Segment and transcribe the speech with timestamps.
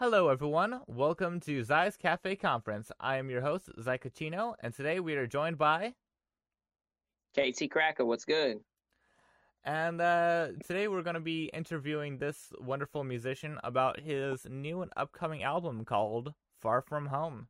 [0.00, 0.80] Hello, everyone.
[0.86, 2.90] Welcome to Xy's Cafe Conference.
[2.98, 5.92] I am your host, Zai Cucino, and today we are joined by.
[7.34, 8.60] KT Crackah, what's good?
[9.62, 14.90] And uh, today we're going to be interviewing this wonderful musician about his new and
[14.96, 16.32] upcoming album called
[16.62, 17.48] Far From Home.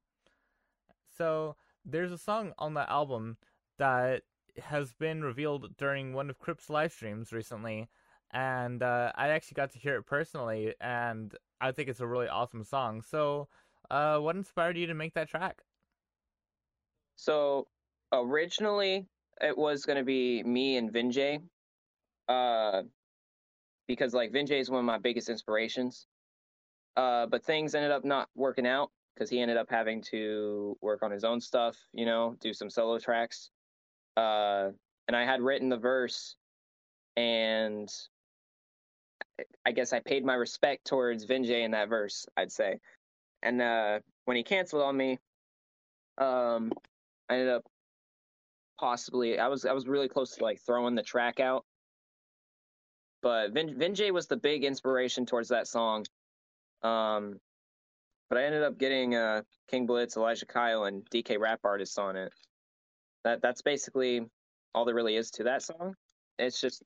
[1.16, 1.54] So,
[1.84, 3.36] there's a song on the album
[3.78, 4.22] that
[4.60, 7.88] has been revealed during one of Crypt's live streams recently,
[8.32, 12.28] and uh, I actually got to hear it personally, and I think it's a really
[12.28, 13.02] awesome song.
[13.02, 13.48] So,
[13.90, 15.62] uh, what inspired you to make that track?
[17.16, 17.68] So,
[18.12, 19.06] originally
[19.40, 21.42] it was going to be me and Vinjay,
[22.28, 22.82] uh,
[23.88, 26.06] because like Vinjay is one of my biggest inspirations.
[26.96, 31.02] Uh, but things ended up not working out because he ended up having to work
[31.02, 33.50] on his own stuff, you know, do some solo tracks.
[34.16, 34.70] Uh,
[35.08, 36.36] and I had written the verse,
[37.16, 37.88] and
[39.66, 42.78] I guess I paid my respect towards Vinjay in that verse, I'd say.
[43.42, 45.18] And uh, when he canceled on me,
[46.18, 46.72] um,
[47.28, 47.64] I ended up
[48.78, 51.64] possibly I was I was really close to like throwing the track out.
[53.22, 56.06] But Vin, Vinjay was the big inspiration towards that song.
[56.82, 57.38] Um,
[58.30, 62.16] but I ended up getting uh, King Blitz, Elijah Kyle, and DK rap artists on
[62.16, 62.32] it.
[63.24, 64.22] That that's basically
[64.74, 65.94] all there really is to that song.
[66.38, 66.82] It's just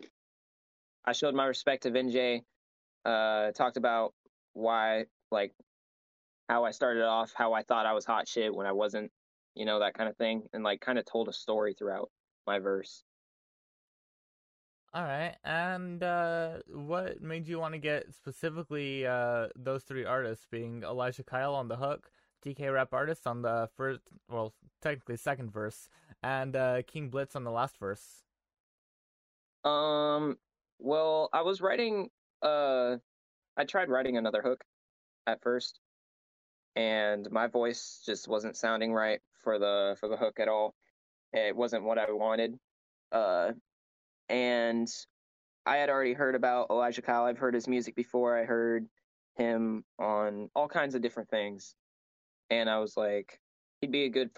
[1.05, 2.43] I showed my respect to Vinjay,
[3.05, 4.15] uh, talked about
[4.55, 5.53] why, like,
[6.49, 9.11] how I started off, how I thought I was hot shit when I wasn't,
[9.55, 12.11] you know, that kind of thing, and like kind of told a story throughout
[12.47, 13.03] my verse.
[14.93, 20.47] All right, and uh, what made you want to get specifically uh, those three artists,
[20.49, 22.11] being Elijah Kyle on the hook,
[22.47, 25.89] DK Rap Artist on the first, well, technically second verse,
[26.23, 28.23] and uh, King Blitz on the last verse?
[29.65, 30.37] Um,
[30.79, 32.09] well, I was writing.
[32.43, 32.97] Uh,
[33.57, 34.65] I tried writing another hook
[35.27, 35.81] at first,
[36.77, 40.75] and my voice just wasn't sounding right for the for the hook at all.
[41.33, 42.59] It wasn't what I wanted.
[43.13, 43.53] Uh,
[44.29, 44.89] and
[45.67, 47.25] I had already heard about Elijah Kyle.
[47.25, 48.37] I've heard his music before.
[48.37, 48.87] I heard
[49.37, 51.75] him on all kinds of different things,
[52.51, 53.41] and I was like,
[53.81, 54.31] he'd be a good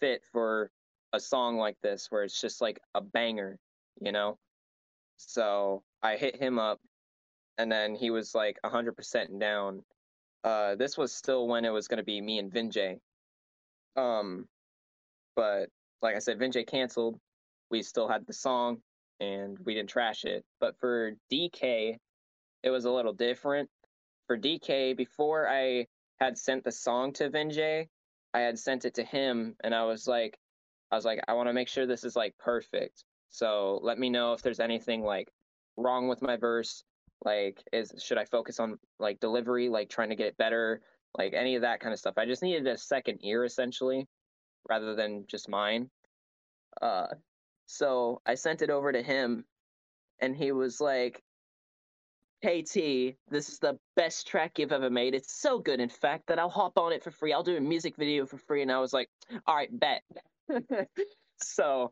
[0.00, 0.70] fit for
[1.12, 3.58] a song like this, where it's just like a banger,
[4.00, 4.38] you know.
[5.16, 6.80] So I hit him up,
[7.58, 9.82] and then he was like 100% down.
[10.42, 12.98] Uh, this was still when it was going to be me and Vinjay.
[13.96, 14.46] Um,
[15.36, 15.68] but
[16.02, 17.18] like I said, Vinjay canceled.
[17.70, 18.78] We still had the song,
[19.20, 20.44] and we didn't trash it.
[20.60, 21.96] But for DK,
[22.62, 23.68] it was a little different.
[24.26, 25.86] For DK, before I
[26.20, 27.88] had sent the song to Vinjay,
[28.32, 30.38] I had sent it to him, and I was like,
[30.90, 33.04] I was like, I want to make sure this is like perfect.
[33.34, 35.28] So let me know if there's anything like
[35.76, 36.84] wrong with my verse.
[37.24, 40.82] Like, is should I focus on like delivery, like trying to get it better,
[41.18, 42.14] like any of that kind of stuff.
[42.16, 44.06] I just needed a second ear essentially,
[44.70, 45.90] rather than just mine.
[46.80, 47.08] Uh,
[47.66, 49.44] so I sent it over to him,
[50.20, 51.20] and he was like,
[52.40, 55.12] "Hey T, this is the best track you've ever made.
[55.12, 57.32] It's so good, in fact, that I'll hop on it for free.
[57.32, 59.08] I'll do a music video for free." And I was like,
[59.44, 60.04] "All right, bet."
[61.42, 61.90] so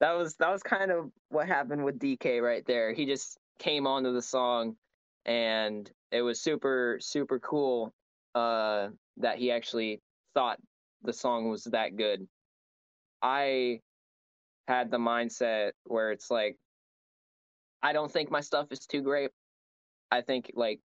[0.00, 2.92] that was that was kind of what happened with DK right there.
[2.92, 4.76] He just came onto the song,
[5.24, 7.92] and it was super super cool
[8.34, 10.00] uh, that he actually
[10.34, 10.58] thought
[11.02, 12.26] the song was that good.
[13.22, 13.80] I
[14.68, 16.56] had the mindset where it's like,
[17.82, 19.30] I don't think my stuff is too great.
[20.10, 20.80] I think like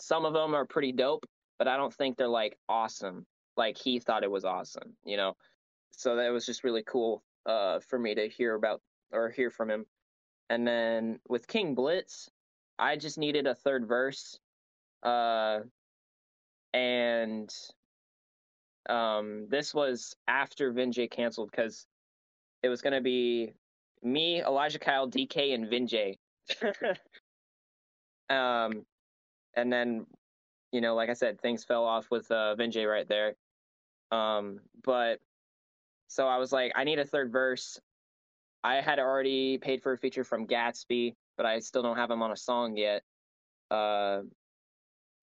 [0.00, 1.26] some of them are pretty dope,
[1.58, 3.26] but I don't think they're like awesome.
[3.56, 5.36] Like he thought it was awesome, you know
[5.96, 8.80] so that was just really cool uh, for me to hear about
[9.12, 9.86] or hear from him.
[10.50, 12.28] And then with King Blitz,
[12.78, 14.38] I just needed a third verse,
[15.02, 15.60] uh,
[16.72, 17.54] and
[18.88, 21.86] um, this was after Vinjay canceled because
[22.62, 23.54] it was gonna be
[24.02, 26.18] me, Elijah Kyle, DK, and Vinjay.
[28.34, 28.84] um,
[29.56, 30.06] and then
[30.72, 33.36] you know, like I said, things fell off with uh, Vinjay right there.
[34.10, 35.20] Um, but
[36.14, 37.80] so I was like, I need a third verse.
[38.62, 42.22] I had already paid for a feature from Gatsby, but I still don't have him
[42.22, 43.02] on a song yet.
[43.68, 44.20] Uh,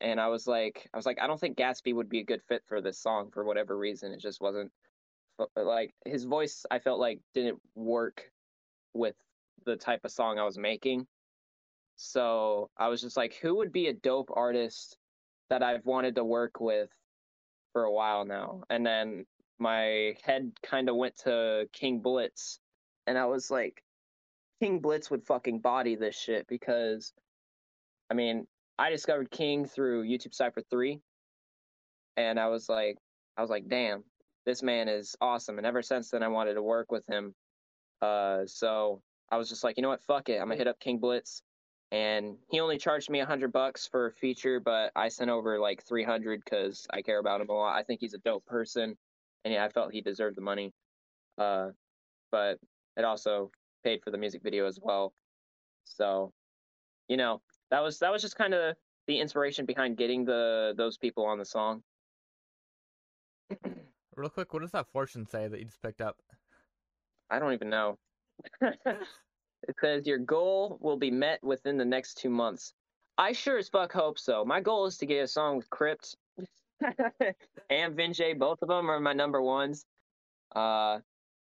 [0.02, 2.42] and I was like, I was like, I don't think Gatsby would be a good
[2.44, 4.12] fit for this song for whatever reason.
[4.12, 4.70] It just wasn't
[5.56, 6.66] like his voice.
[6.70, 8.30] I felt like didn't work
[8.94, 9.16] with
[9.66, 11.08] the type of song I was making.
[11.96, 14.98] So I was just like, who would be a dope artist
[15.50, 16.90] that I've wanted to work with
[17.72, 18.64] for a while now?
[18.70, 19.26] And then
[19.62, 22.60] my head kind of went to King Blitz,
[23.08, 23.84] and I was like,
[24.62, 27.14] King Blitz would fucking body this shit because,
[28.10, 28.46] I mean,
[28.78, 31.00] I discovered King through YouTube Cypher 3.
[32.18, 32.98] And I was like,
[33.38, 34.04] I was like, damn,
[34.46, 35.58] this man is awesome.
[35.58, 37.34] And ever since then, I wanted to work with him.
[38.02, 40.40] Uh, so I was just like, you know what, fuck it.
[40.40, 41.42] I'm gonna hit up King Blitz.
[41.92, 45.60] And he only charged me a hundred bucks for a feature, but I sent over
[45.60, 47.76] like 300 because I care about him a lot.
[47.76, 48.98] I think he's a dope person.
[49.44, 50.74] And yeah, I felt he deserved the money.
[51.38, 51.70] Uh,
[52.32, 52.60] but
[52.98, 53.52] it also
[53.84, 55.14] paid for the music video as well.
[55.84, 56.32] So,
[57.08, 58.76] you know, that was that was just kind of
[59.08, 61.82] the inspiration behind getting the those people on the song.
[64.16, 66.18] Real quick, what does that fortune say that you just picked up?
[67.30, 67.98] I don't even know.
[68.62, 72.74] it says your goal will be met within the next two months.
[73.18, 74.44] I sure as fuck hope so.
[74.44, 76.16] My goal is to get a song with Crypt
[77.70, 78.38] and Vinjay.
[78.38, 79.86] Both of them are my number ones.
[80.56, 81.00] Uh,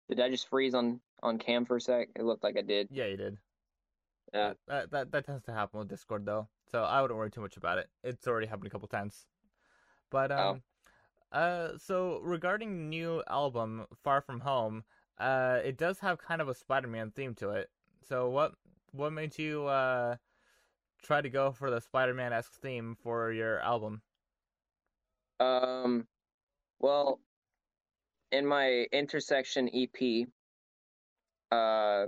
[0.08, 2.08] did I just freeze on on cam for a sec?
[2.16, 2.88] It looked like I did.
[2.90, 3.38] Yeah, you did.
[4.32, 4.54] Yeah.
[4.68, 7.56] That that that tends to happen with Discord though, so I wouldn't worry too much
[7.56, 7.88] about it.
[8.02, 9.26] It's already happened a couple times.
[10.10, 10.62] But um,
[11.32, 11.38] oh.
[11.38, 14.84] uh, so regarding new album Far From Home,
[15.18, 17.68] uh, it does have kind of a Spider-Man theme to it.
[18.06, 18.52] So what
[18.92, 20.16] what made you uh
[21.02, 24.02] try to go for the Spider-Man esque theme for your album?
[25.42, 26.06] Um,
[26.80, 27.20] well,
[28.30, 30.26] in my intersection EP,
[31.50, 32.06] uh,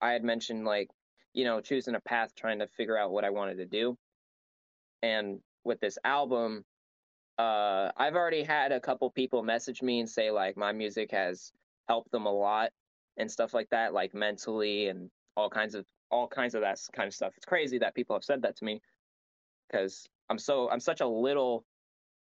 [0.00, 0.88] I had mentioned like
[1.32, 3.96] you know, choosing a path, trying to figure out what I wanted to do.
[5.02, 6.64] And with this album,
[7.38, 11.52] uh, I've already had a couple people message me and say like my music has
[11.88, 12.70] helped them a lot
[13.16, 17.06] and stuff like that, like mentally and all kinds of all kinds of that kind
[17.06, 17.32] of stuff.
[17.36, 18.80] It's crazy that people have said that to me
[19.68, 21.64] because I'm so I'm such a little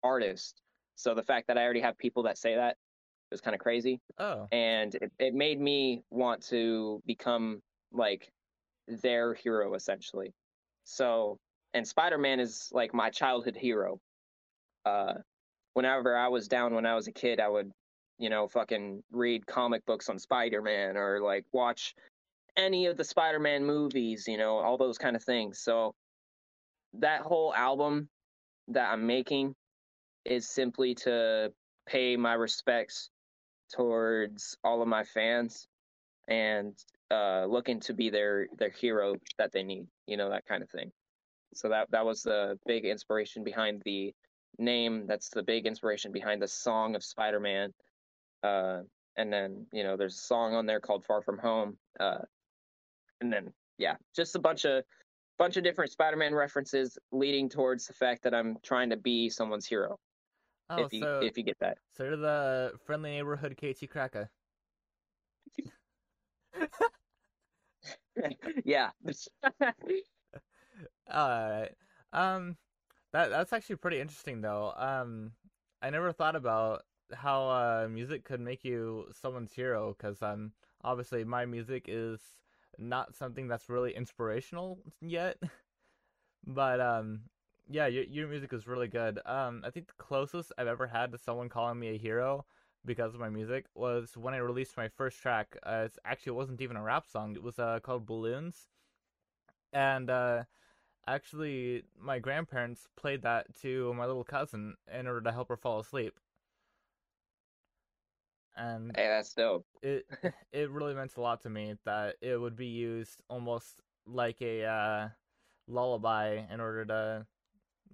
[0.04, 0.62] artist.
[0.96, 2.78] So the fact that I already have people that say that
[3.32, 4.00] was kind of crazy.
[4.18, 4.48] Oh.
[4.52, 7.62] And it, it made me want to become
[7.92, 8.32] like
[8.88, 10.34] their hero essentially.
[10.84, 11.38] So,
[11.74, 14.00] and Spider-Man is like my childhood hero.
[14.86, 15.16] Uh,
[15.74, 17.72] whenever I was down when I was a kid, I would,
[18.18, 21.96] you know, fucking read comic books on Spider-Man or like watch
[22.56, 25.60] any of the Spider-Man movies, you know, all those kind of things.
[25.60, 25.94] So
[26.94, 28.08] that whole album
[28.70, 29.56] that I'm making
[30.25, 31.51] is simply to
[31.88, 33.10] pay my respects
[33.74, 35.68] towards all of my fans
[36.27, 36.74] and
[37.12, 40.69] uh, looking to be their their hero that they need, you know, that kind of
[40.69, 40.92] thing.
[41.54, 44.13] So that that was the big inspiration behind the
[44.57, 45.06] name.
[45.07, 47.74] That's the big inspiration behind the song of Spider-Man.
[48.44, 48.81] Uh,
[49.18, 52.19] and then you know, there's a song on there called "Far From Home." Uh,
[53.22, 54.83] and then yeah, just a bunch of
[55.38, 59.68] bunch of different Spider-Man references leading towards the fact that I'm trying to be someone's
[59.68, 60.00] hero.
[60.70, 61.78] Oh, if you so, if you get that.
[61.92, 64.30] So you're the friendly neighborhood KT Crackah.
[68.66, 68.92] yeah.
[71.12, 71.72] All right.
[72.14, 72.58] Um,
[73.14, 74.74] that that's actually pretty interesting though.
[74.76, 75.32] Um,
[75.82, 76.84] I never thought about
[77.14, 80.52] how uh music could make you someone's hero because um
[80.84, 82.20] obviously my music is
[82.80, 85.38] not something that's really inspirational yet,
[86.48, 87.22] but um
[87.70, 89.20] yeah your your music is really good.
[89.26, 92.46] Um, I think the closest I've ever had to someone calling me a hero
[92.86, 95.58] because of my music was when I released my first track.
[95.64, 97.36] Uh, it actually wasn't even a rap song.
[97.36, 98.68] It was uh, called Balloons,
[99.74, 100.44] and uh,
[101.08, 105.80] actually my grandparents played that to my little cousin in order to help her fall
[105.80, 106.20] asleep.
[108.56, 109.66] And hey, that's dope.
[109.82, 110.06] it
[110.51, 114.63] it really meant a lot to me that it would be used almost like a
[114.66, 115.10] uh,
[115.68, 117.28] lullaby in order to.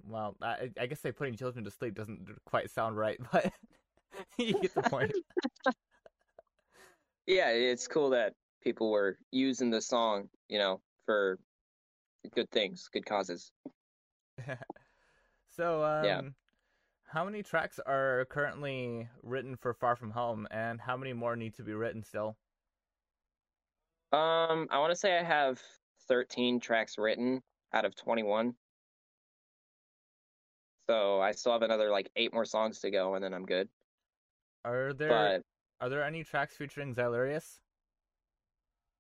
[0.07, 3.51] Well, I, I guess say putting children to sleep doesn't quite sound right, but
[4.37, 5.11] you get the point.
[7.27, 8.33] yeah, it's cool that
[8.63, 11.39] people were using the song, you know, for
[12.35, 13.51] good things, good causes.
[15.55, 16.21] so, um, yeah.
[17.05, 21.55] how many tracks are currently written for Far From Home, and how many more need
[21.55, 22.37] to be written still?
[24.13, 25.61] Um, I want to say I have
[26.07, 27.41] 13 tracks written
[27.73, 28.53] out of 21.
[30.91, 33.69] So I still have another like eight more songs to go, and then I'm good.
[34.65, 35.43] Are there but,
[35.79, 37.59] are there any tracks featuring Xylurius?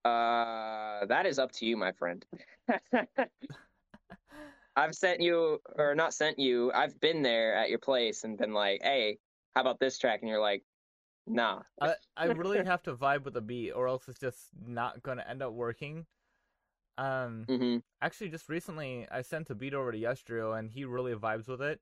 [0.05, 2.25] Uh, that is up to you, my friend.
[4.77, 6.71] I've sent you, or not sent you.
[6.73, 9.17] I've been there at your place and been like, "Hey,
[9.53, 10.63] how about this track?" And you're like,
[11.27, 15.03] "Nah." I I really have to vibe with the beat, or else it's just not
[15.03, 16.05] gonna end up working.
[16.97, 17.77] Um, mm-hmm.
[18.01, 21.61] actually, just recently I sent a beat over to Yestrio, and he really vibes with
[21.61, 21.79] it.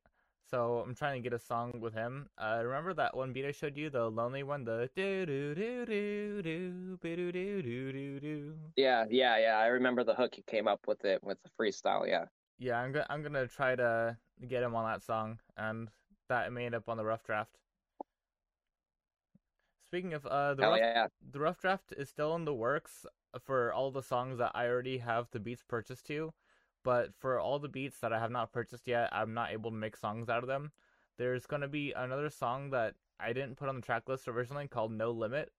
[0.50, 2.28] So I'm trying to get a song with him.
[2.38, 5.86] Uh, remember that one beat I showed you, the lonely one, the do do do
[5.86, 8.54] do do do do do do do.
[8.76, 9.58] Yeah, yeah, yeah.
[9.58, 12.08] I remember the hook he came up with it with the freestyle.
[12.08, 12.26] Yeah.
[12.58, 15.90] Yeah, I'm gonna I'm gonna try to get him on that song, and
[16.30, 17.58] that may end up on the rough draft.
[19.86, 21.08] Speaking of uh, the Hell rough, yeah.
[21.32, 23.06] the rough draft is still in the works
[23.40, 26.34] for all the songs that I already have the beats purchased to,
[26.84, 29.78] but for all the beats that I have not purchased yet, I'm not able to
[29.78, 30.72] make songs out of them.
[31.18, 34.92] There's gonna be another song that I didn't put on the track list originally called
[34.92, 35.52] No Limit,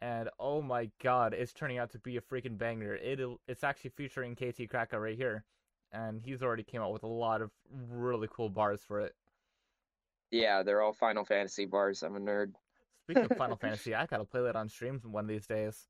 [0.00, 2.96] and oh my god, it's turning out to be a freaking banger.
[2.96, 5.44] It it's actually featuring KT Crackah right here,
[5.92, 7.50] and he's already came out with a lot of
[7.90, 9.14] really cool bars for it.
[10.30, 12.02] Yeah, they're all Final Fantasy bars.
[12.02, 12.54] I'm a nerd.
[13.04, 15.86] Speaking of Final Fantasy, I gotta play that on streams one of these days.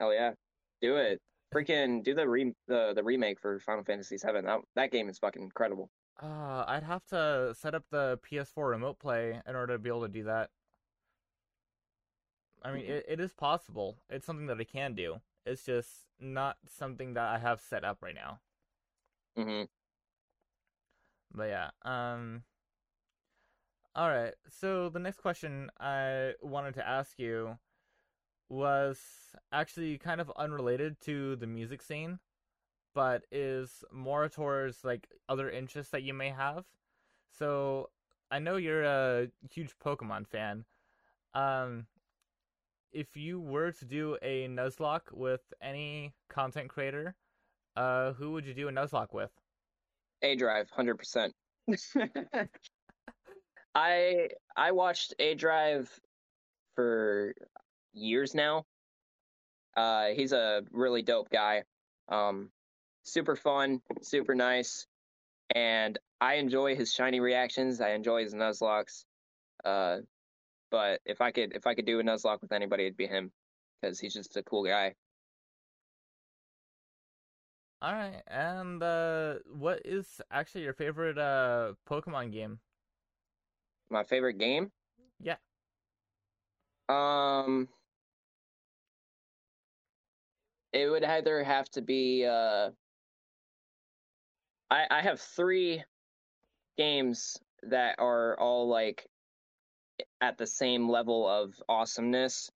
[0.00, 0.32] Hell yeah.
[0.80, 1.20] Do it.
[1.54, 4.40] Freaking do the re the, the remake for Final Fantasy VII.
[4.42, 5.90] That that game is fucking incredible.
[6.22, 10.02] Uh, I'd have to set up the PS4 remote play in order to be able
[10.02, 10.50] to do that.
[12.62, 13.98] I mean, it, it is possible.
[14.10, 15.20] It's something that I can do.
[15.46, 18.40] It's just not something that I have set up right now.
[19.36, 19.64] hmm
[21.32, 22.44] But yeah, um
[23.94, 24.34] all right.
[24.48, 27.58] So the next question I wanted to ask you
[28.50, 29.00] was
[29.52, 32.20] actually kind of unrelated to the music scene,
[32.94, 36.66] but is more towards like other interests that you may have.
[37.38, 37.90] So
[38.30, 40.66] I know you're a huge Pokemon fan.
[41.34, 41.86] Um
[42.92, 47.16] if you were to do a Nuzlocke with any content creator,
[47.76, 49.32] uh who would you do a Nuzlocke with?
[50.24, 51.34] aDrive, hundred percent.
[53.74, 56.00] I I watched A Drive
[56.74, 57.34] for
[57.92, 58.66] years now.
[59.76, 61.64] Uh, he's a really dope guy.
[62.08, 62.50] Um,
[63.04, 64.86] super fun, super nice,
[65.54, 67.80] and I enjoy his shiny reactions.
[67.80, 69.04] I enjoy his Nuzlockes.
[69.64, 69.98] Uh,
[70.70, 73.32] but if I could if I could do a Nuzlocke with anybody, it'd be him
[73.80, 74.94] because he's just a cool guy.
[77.82, 82.58] All right, and uh, what is actually your favorite uh Pokemon game?
[83.88, 84.70] My favorite game.
[85.20, 85.36] Yeah.
[86.88, 87.68] Um,
[90.72, 92.70] it would either have to be uh
[94.70, 95.82] I I have three
[96.76, 99.06] games that are all like
[100.20, 102.50] at the same level of awesomeness.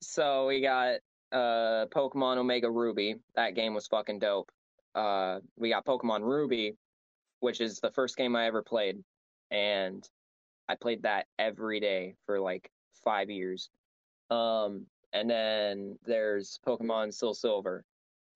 [0.00, 0.96] So we got
[1.30, 3.16] uh Pokemon Omega Ruby.
[3.36, 4.50] That game was fucking dope.
[4.94, 6.74] Uh we got Pokemon Ruby,
[7.40, 8.98] which is the first game I ever played
[9.50, 10.08] and
[10.68, 12.70] I played that every day for like
[13.04, 13.68] 5 years.
[14.30, 17.84] Um and then there's Pokemon Soul Silver.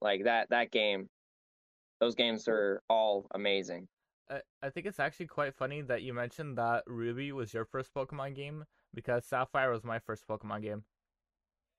[0.01, 1.09] Like that that game.
[1.99, 3.87] Those games are all amazing.
[4.29, 7.91] I, I think it's actually quite funny that you mentioned that Ruby was your first
[7.93, 10.83] Pokemon game because Sapphire was my first Pokemon game.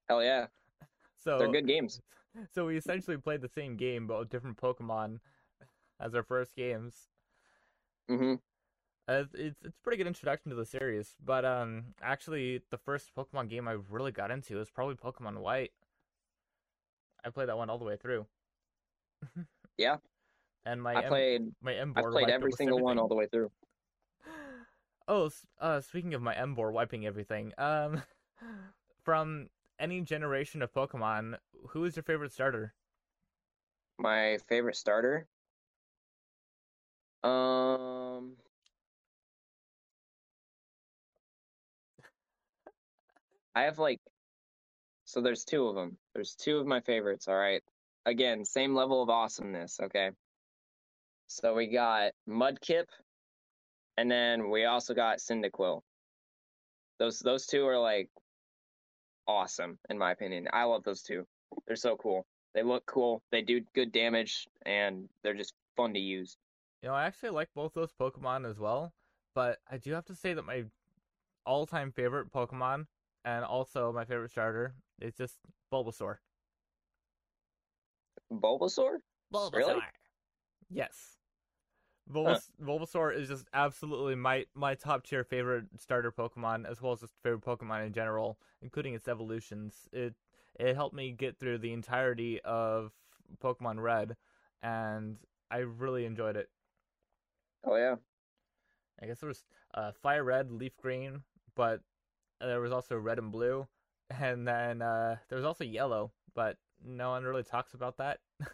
[0.09, 0.47] Hell yeah.
[1.21, 2.00] So They're good games.
[2.52, 5.19] So we essentially played the same game but with different Pokemon
[5.99, 7.09] as our first games.
[8.09, 8.38] Mhm.
[9.09, 13.15] Uh, it's it's a pretty good introduction to the series, but um, actually, the first
[13.15, 15.73] Pokemon game I really got into is probably Pokemon White.
[17.25, 18.27] I played that one all the way through.
[19.79, 19.99] Yeah.
[20.67, 23.15] And my I M- played my M I board played every single one all the
[23.15, 23.50] way through.
[25.11, 28.03] Oh, uh, speaking of my M board wiping everything, um,
[29.03, 29.49] from
[29.79, 31.38] any generation of Pokemon,
[31.69, 32.75] who is your favorite starter?
[33.99, 35.27] My favorite starter.
[37.23, 37.98] Um
[43.59, 44.00] I have like
[45.05, 45.97] so there's two of them.
[46.15, 47.62] There's two of my favorites, all right.
[48.07, 50.11] Again, same level of awesomeness, okay?
[51.27, 52.85] So we got Mudkip
[53.97, 55.81] and then we also got Cyndaquil.
[57.00, 58.09] Those those two are like
[59.27, 60.47] awesome in my opinion.
[60.53, 61.27] I love those two.
[61.67, 62.27] They're so cool.
[62.55, 63.23] They look cool.
[63.33, 66.37] They do good damage and they're just fun to use.
[66.83, 68.93] You know, I actually like both those Pokemon as well,
[69.35, 70.67] but I do have to say that my
[71.45, 72.87] all-time favorite Pokemon
[73.28, 75.37] and also my favorite starter is just
[75.70, 76.16] Bulbasaur.
[78.32, 78.97] Bulbasaur?
[79.32, 79.52] Bulbasaur.
[79.54, 79.80] Really?
[80.70, 81.18] Yes.
[82.11, 87.00] Bulbas- Bulbasaur is just absolutely my my top tier favorite starter Pokemon, as well as
[87.00, 89.88] just favorite Pokemon in general, including its evolutions.
[89.92, 90.14] It
[90.58, 92.92] it helped me get through the entirety of
[93.44, 94.16] Pokemon Red,
[94.62, 95.18] and
[95.50, 96.49] I really enjoyed it.
[97.62, 97.97] Oh yeah.
[99.02, 99.44] I guess there was
[99.75, 101.23] uh, Fire Red, Leaf Green,
[101.54, 101.82] but
[102.40, 103.66] there was also Red and Blue,
[104.11, 108.21] and then uh, there was also Yellow, but no one really talks about that.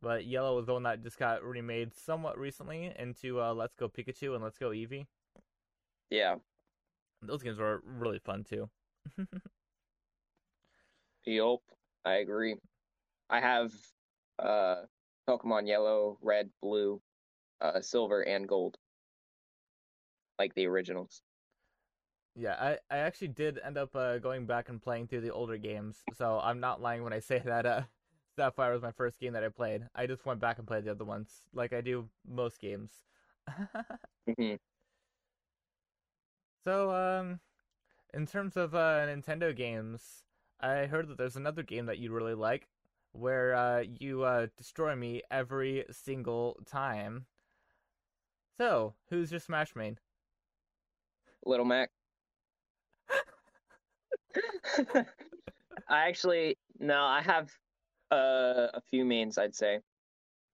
[0.00, 3.88] but Yellow was the one that just got remade somewhat recently into uh, Let's Go
[3.88, 5.06] Pikachu and Let's Go Eevee.
[6.10, 6.36] Yeah.
[7.22, 8.68] Those games were really fun too.
[11.24, 11.60] Yup.
[12.04, 12.56] I agree.
[13.28, 13.72] I have
[14.38, 14.76] uh
[15.28, 17.02] Pokemon Yellow, Red, Blue,
[17.60, 18.78] uh, Silver, and Gold,
[20.38, 21.20] like the originals.
[22.38, 25.56] Yeah, I, I actually did end up uh, going back and playing through the older
[25.56, 27.82] games, so I'm not lying when I say that uh,
[28.36, 29.88] Sapphire was my first game that I played.
[29.94, 33.04] I just went back and played the other ones, like I do most games.
[34.26, 34.56] hmm
[36.64, 37.40] So, um,
[38.14, 40.24] in terms of uh, Nintendo games,
[40.60, 42.68] I heard that there's another game that you really like,
[43.12, 47.26] where uh, you uh, destroy me every single time.
[48.58, 49.98] So, who's your Smash main?
[51.44, 51.90] Little Mac.
[55.88, 57.50] I actually no, I have
[58.10, 59.38] uh, a few mains.
[59.38, 59.80] I'd say.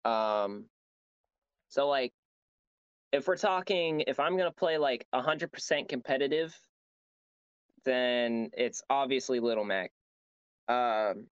[0.06, 0.66] Um,
[1.70, 2.14] so like,
[3.12, 6.58] if we're talking, if I'm gonna play like hundred percent competitive,
[7.86, 9.92] then it's obviously Little Mac.
[10.68, 11.28] Um,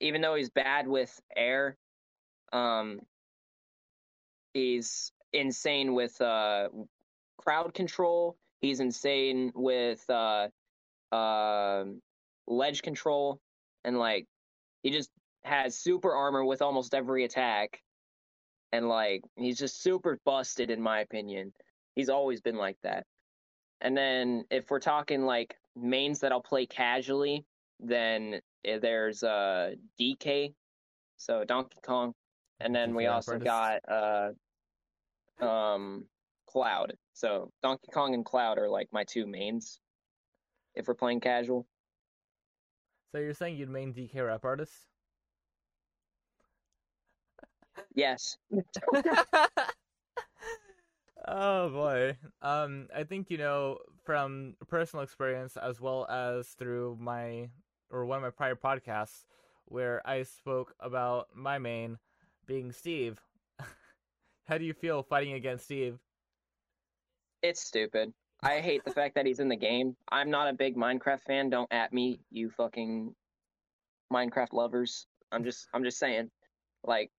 [0.00, 1.76] even though he's bad with air,
[2.52, 3.00] um,
[4.54, 6.68] he's insane with uh
[7.38, 8.36] crowd control.
[8.60, 10.48] He's insane with uh
[11.12, 12.00] um
[12.46, 13.40] ledge control
[13.84, 14.26] and like
[14.82, 15.10] he just
[15.44, 17.80] has super armor with almost every attack.
[18.72, 21.52] And like he's just super busted in my opinion.
[21.94, 23.04] He's always been like that.
[23.80, 27.44] And then if we're talking like mains that i'll play casually
[27.78, 30.52] then eh, there's uh dk
[31.16, 32.14] so donkey kong.
[32.60, 34.30] And then we also got uh
[35.44, 36.06] um
[36.48, 36.94] cloud.
[37.12, 39.80] So donkey kong and cloud are like my two mains
[40.78, 41.66] if we're playing casual
[43.12, 44.72] So you're saying you'd main DK rap artist?
[47.94, 48.36] yes
[51.28, 52.16] oh boy.
[52.42, 57.50] Um, I think you know from personal experience as well as through my
[57.90, 59.24] or one of my prior podcasts
[59.66, 61.98] where I spoke about my main
[62.46, 63.20] being Steve.
[64.48, 65.98] How do you feel fighting against Steve?
[67.42, 68.14] It's stupid.
[68.42, 69.96] I hate the fact that he's in the game.
[70.10, 71.50] I'm not a big Minecraft fan.
[71.50, 73.14] Don't at me, you fucking
[74.12, 75.06] Minecraft lovers.
[75.32, 76.30] I'm just I'm just saying.
[76.84, 77.10] Like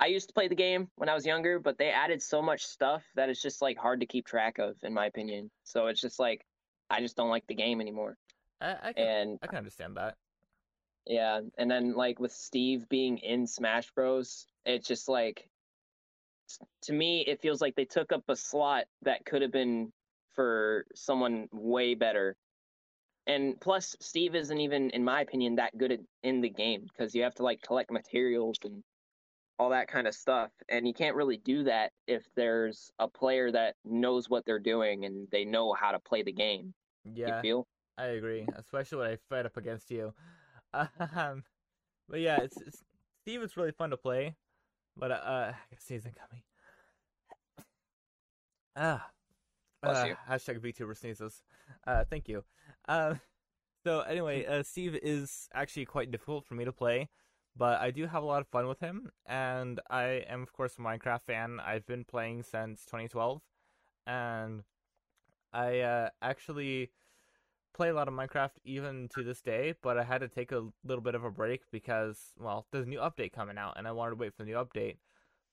[0.00, 2.64] I used to play the game when I was younger, but they added so much
[2.64, 5.50] stuff that it's just like hard to keep track of in my opinion.
[5.64, 6.44] So it's just like
[6.90, 8.16] I just don't like the game anymore.
[8.60, 10.16] I, I can And I can understand that.
[11.06, 15.48] yeah, and then like with Steve being in Smash Bros, it's just like
[16.82, 19.92] to me it feels like they took up a slot that could have been
[20.36, 22.36] for someone way better.
[23.26, 27.14] And plus Steve isn't even in my opinion that good at, in the game because
[27.14, 28.84] you have to like collect materials and
[29.58, 33.50] all that kind of stuff and you can't really do that if there's a player
[33.50, 36.72] that knows what they're doing and they know how to play the game.
[37.04, 37.36] Yeah.
[37.36, 37.66] You feel?
[37.98, 40.12] I agree, especially when I fight up against you.
[41.16, 41.42] Um,
[42.06, 42.84] but yeah, it's, it's
[43.22, 44.36] Steve is really fun to play,
[44.94, 46.42] but uh, I guess he's coming.
[48.78, 49.08] Ah,
[49.86, 50.16] Bless uh, you.
[50.28, 51.42] hashtag VTuber sneezes.
[51.86, 52.44] Uh, thank you.
[52.88, 53.20] Um,
[53.84, 57.08] so anyway, uh, Steve is actually quite difficult for me to play,
[57.56, 60.74] but I do have a lot of fun with him, and I am of course
[60.78, 61.60] a Minecraft fan.
[61.64, 63.40] I've been playing since 2012,
[64.06, 64.62] and
[65.52, 66.90] I uh, actually
[67.74, 70.64] play a lot of Minecraft even to this day, but I had to take a
[70.84, 73.92] little bit of a break because, well, there's a new update coming out, and I
[73.92, 74.96] wanted to wait for the new update.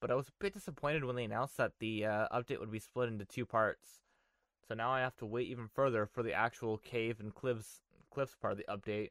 [0.01, 2.79] But I was a bit disappointed when they announced that the uh, update would be
[2.79, 4.02] split into two parts.
[4.67, 8.35] So now I have to wait even further for the actual cave and cliffs cliffs
[8.35, 9.09] part of the update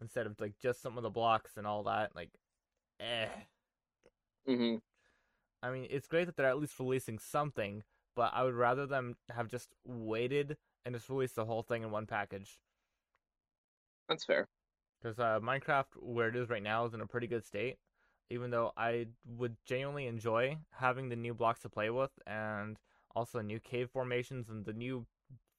[0.00, 2.14] instead of like just some of the blocks and all that.
[2.14, 2.30] Like,
[3.00, 3.26] eh.
[4.46, 4.76] hmm
[5.62, 7.82] I mean, it's great that they're at least releasing something,
[8.14, 11.90] but I would rather them have just waited and just release the whole thing in
[11.90, 12.60] one package.
[14.08, 14.48] That's fair.
[15.00, 17.78] Because uh, Minecraft, where it is right now, is in a pretty good state.
[18.30, 22.78] Even though I would genuinely enjoy having the new blocks to play with, and
[23.14, 25.06] also new cave formations and the new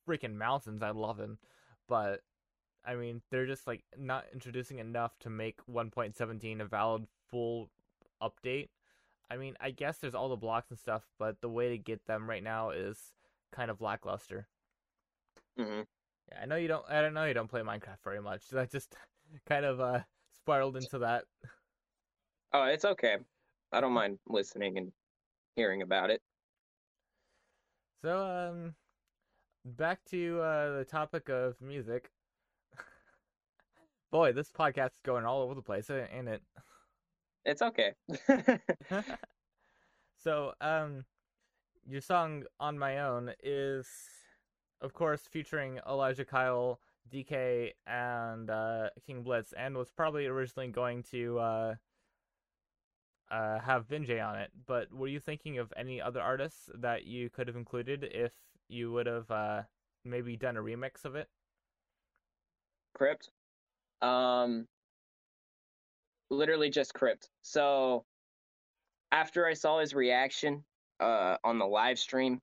[0.08, 1.40] freaking mountains, I love them.
[1.88, 2.22] But
[2.86, 7.70] I mean, they're just like not introducing enough to make 1.17 a valid full
[8.22, 8.70] update.
[9.30, 12.06] I mean, I guess there's all the blocks and stuff, but the way to get
[12.06, 13.14] them right now is
[13.52, 14.48] kind of lackluster.
[15.58, 15.82] hmm
[16.32, 16.86] Yeah, I know you don't.
[16.90, 18.44] I don't know you don't play Minecraft very much.
[18.52, 18.96] That just
[19.48, 20.02] kind of uh
[20.34, 21.26] spiraled into that.
[22.54, 23.18] Oh, it's okay.
[23.72, 24.92] I don't mind listening and
[25.56, 26.22] hearing about it.
[28.02, 28.74] So um,
[29.64, 32.10] back to uh the topic of music.
[34.12, 36.42] Boy, this podcast is going all over the place, ain't it?
[37.46, 37.94] It's okay.
[40.18, 41.06] so um,
[41.88, 43.88] your song "On My Own" is,
[44.82, 46.80] of course, featuring Elijah Kyle,
[47.14, 51.76] DK, and uh, King Blitz, and was probably originally going to uh,
[53.32, 54.52] uh, have Vinjay on it.
[54.68, 58.32] But were you thinking of any other artists that you could have included if
[58.68, 59.62] you would have uh,
[60.06, 61.28] maybe done a remix of it?
[62.94, 63.30] Crypt.
[64.02, 64.68] Um,
[66.30, 67.30] literally just Crypt.
[67.42, 68.04] So
[69.12, 70.64] after I saw his reaction
[71.00, 72.42] uh, on the live stream,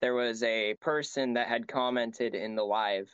[0.00, 3.08] there was a person that had commented in the live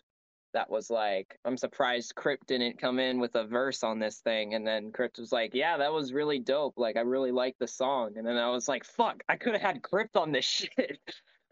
[0.54, 4.54] that was like, I'm surprised Crypt didn't come in with a verse on this thing.
[4.54, 6.74] And then Crypt was like, Yeah, that was really dope.
[6.78, 8.12] Like, I really like the song.
[8.16, 10.98] And then I was like, Fuck, I could have had Crypt on this shit.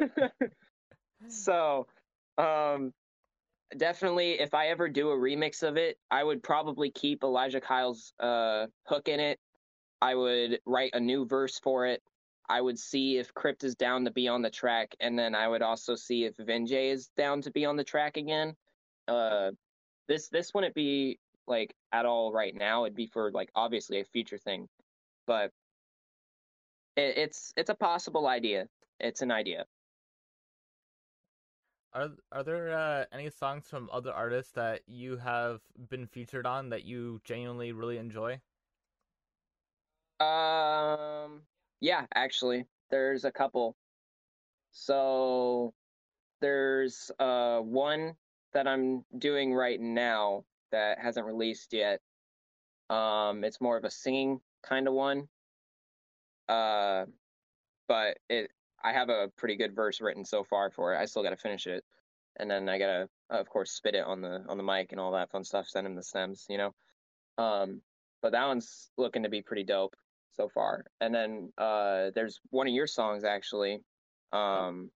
[1.28, 1.86] so,
[2.38, 2.92] um,
[3.76, 8.12] definitely, if I ever do a remix of it, I would probably keep Elijah Kyle's
[8.20, 9.38] uh, hook in it.
[10.00, 12.02] I would write a new verse for it.
[12.48, 15.48] I would see if Crypt is down to be on the track, and then I
[15.48, 18.56] would also see if Vinjay is down to be on the track again.
[19.12, 19.52] Uh,
[20.08, 22.84] this this wouldn't be like at all right now.
[22.84, 24.68] It'd be for like obviously a future thing,
[25.26, 25.52] but
[26.96, 28.68] it, it's it's a possible idea.
[28.98, 29.66] It's an idea.
[31.92, 36.70] Are are there uh, any songs from other artists that you have been featured on
[36.70, 38.40] that you genuinely really enjoy?
[40.20, 41.42] Um,
[41.80, 43.76] yeah, actually, there's a couple.
[44.70, 45.74] So
[46.40, 48.16] there's uh one
[48.52, 52.00] that I'm doing right now that hasn't released yet.
[52.90, 55.28] Um, it's more of a singing kind of one.
[56.48, 57.06] Uh,
[57.88, 58.50] but it
[58.84, 60.98] I have a pretty good verse written so far for it.
[60.98, 61.84] I still got to finish it,
[62.38, 65.12] and then I gotta, of course, spit it on the on the mic and all
[65.12, 65.68] that fun stuff.
[65.68, 66.74] Send him the stems, you know.
[67.38, 67.80] Um,
[68.22, 69.96] but that one's looking to be pretty dope
[70.34, 70.84] so far.
[71.00, 73.82] And then uh, there's one of your songs actually,
[74.32, 74.90] um,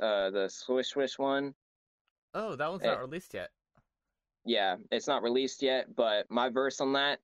[0.00, 1.54] uh, the Swish Swish one.
[2.34, 3.50] Oh, that one's it, not released yet.
[4.44, 7.20] Yeah, it's not released yet, but my verse on that,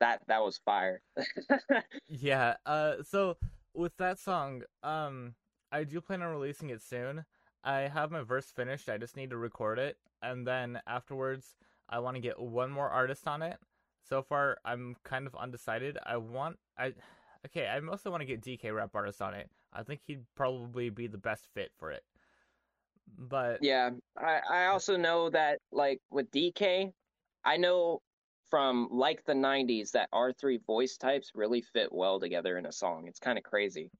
[0.00, 1.02] that that was fire.
[2.08, 2.54] yeah.
[2.66, 3.36] Uh, so
[3.74, 5.34] with that song, um,
[5.70, 7.24] I do plan on releasing it soon.
[7.62, 8.88] I have my verse finished.
[8.88, 11.54] I just need to record it, and then afterwards,
[11.88, 13.58] I want to get one more artist on it.
[14.08, 15.96] So far, I'm kind of undecided.
[16.04, 16.94] I want I,
[17.46, 17.68] okay.
[17.68, 19.48] I mostly want to get DK rap artist on it.
[19.72, 22.02] I think he'd probably be the best fit for it.
[23.28, 26.92] But yeah, I I also know that like with DK,
[27.44, 28.00] I know
[28.50, 33.06] from like the 90s that R3 voice types really fit well together in a song.
[33.08, 33.90] It's kind of crazy.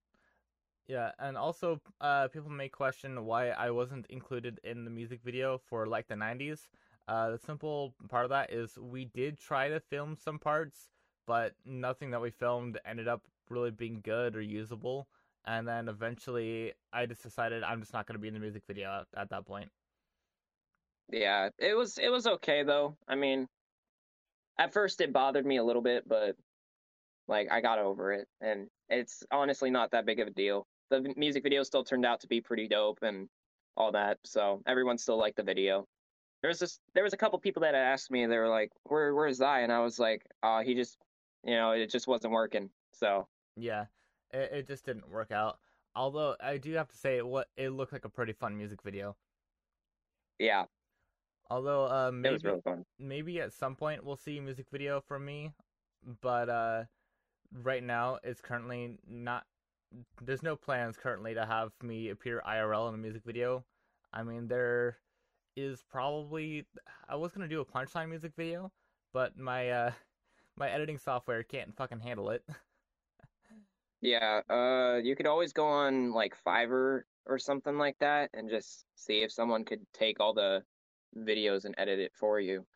[0.88, 5.58] Yeah, and also uh, people may question why I wasn't included in the music video
[5.58, 6.68] for like the 90s.
[7.08, 10.90] Uh, the simple part of that is we did try to film some parts,
[11.26, 15.08] but nothing that we filmed ended up really being good or usable.
[15.44, 18.62] And then eventually I just decided I'm just not going to be in the music
[18.66, 19.68] video at, at that point.
[21.10, 22.96] Yeah, it was it was okay though.
[23.08, 23.48] I mean,
[24.58, 26.36] at first it bothered me a little bit, but
[27.28, 30.66] like I got over it, and it's honestly not that big of a deal.
[30.90, 33.28] The music video still turned out to be pretty dope and
[33.76, 35.86] all that, so everyone still liked the video.
[36.42, 39.14] There was this, there was a couple people that asked me, they were like, "Where,
[39.14, 40.98] where's Xy?" And I was like, "Uh, he just,
[41.44, 43.86] you know, it just wasn't working." So yeah,
[44.32, 45.58] it, it just didn't work out.
[45.94, 49.16] Although I do have to say, what it looked like a pretty fun music video.
[50.38, 50.64] Yeah,
[51.52, 52.62] Although uh, maybe really
[52.98, 55.52] maybe at some point we'll see a music video from me,
[56.22, 56.84] but uh,
[57.62, 59.44] right now it's currently not.
[60.22, 63.66] There's no plans currently to have me appear IRL in a music video.
[64.14, 64.96] I mean, there
[65.54, 66.64] is probably
[67.06, 68.72] I was gonna do a punchline music video,
[69.12, 69.90] but my uh,
[70.56, 72.42] my editing software can't fucking handle it.
[74.02, 78.84] yeah, uh, you could always go on like Fiverr or something like that and just
[78.96, 80.62] see if someone could take all the
[81.16, 82.66] videos and edit it for you.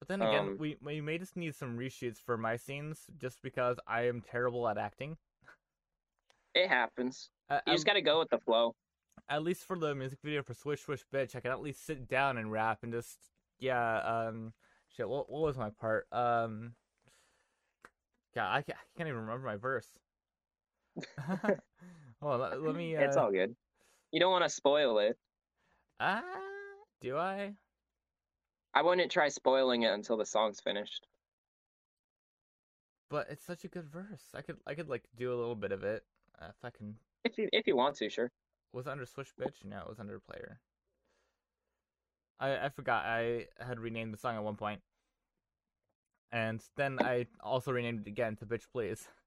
[0.00, 3.42] But then again, um, we we may just need some reshoots for my scenes, just
[3.42, 5.16] because I am terrible at acting.
[6.54, 7.28] It happens.
[7.50, 8.74] Uh, you just got to go with the flow.
[9.28, 12.08] At least for the music video for Swish Swish Bitch, I can at least sit
[12.08, 13.18] down and rap and just
[13.60, 13.98] yeah.
[13.98, 14.54] Um,
[14.88, 15.08] shit.
[15.08, 16.06] What what was my part?
[16.10, 16.74] Um,
[18.34, 19.88] God, I can't, I can't even remember my verse.
[22.22, 22.96] On, let, let me.
[22.96, 23.00] Uh...
[23.02, 23.54] It's all good.
[24.12, 25.16] You don't want to spoil it.
[26.00, 26.18] Ah.
[26.18, 26.22] Uh...
[27.00, 27.54] Do I?
[28.74, 31.06] I wouldn't try spoiling it until the song's finished.
[33.10, 34.22] But it's such a good verse.
[34.34, 36.04] I could I could like do a little bit of it
[36.40, 36.94] uh, if I can.
[37.24, 38.30] If you if you want to, sure.
[38.72, 39.64] Was under Swish Bitch?
[39.64, 40.60] No, it was under Player.
[42.40, 44.80] I I forgot I had renamed the song at one point,
[46.30, 49.06] and then I also renamed it again to Bitch Please.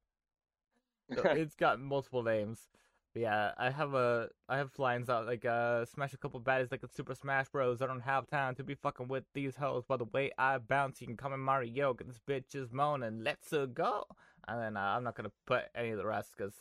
[1.25, 2.67] It's got multiple names.
[3.13, 6.69] But yeah, I have a I have lines out like uh smash a couple baddies
[6.69, 7.81] like a Super Smash Bros.
[7.81, 9.85] I don't have time to be fucking with these hoes.
[9.85, 13.23] By the way I bounce, you can come in Mario, get this bitch is moaning.
[13.23, 14.03] Let's uh, go.
[14.49, 16.53] and then uh, I'm not gonna put any of the rest because,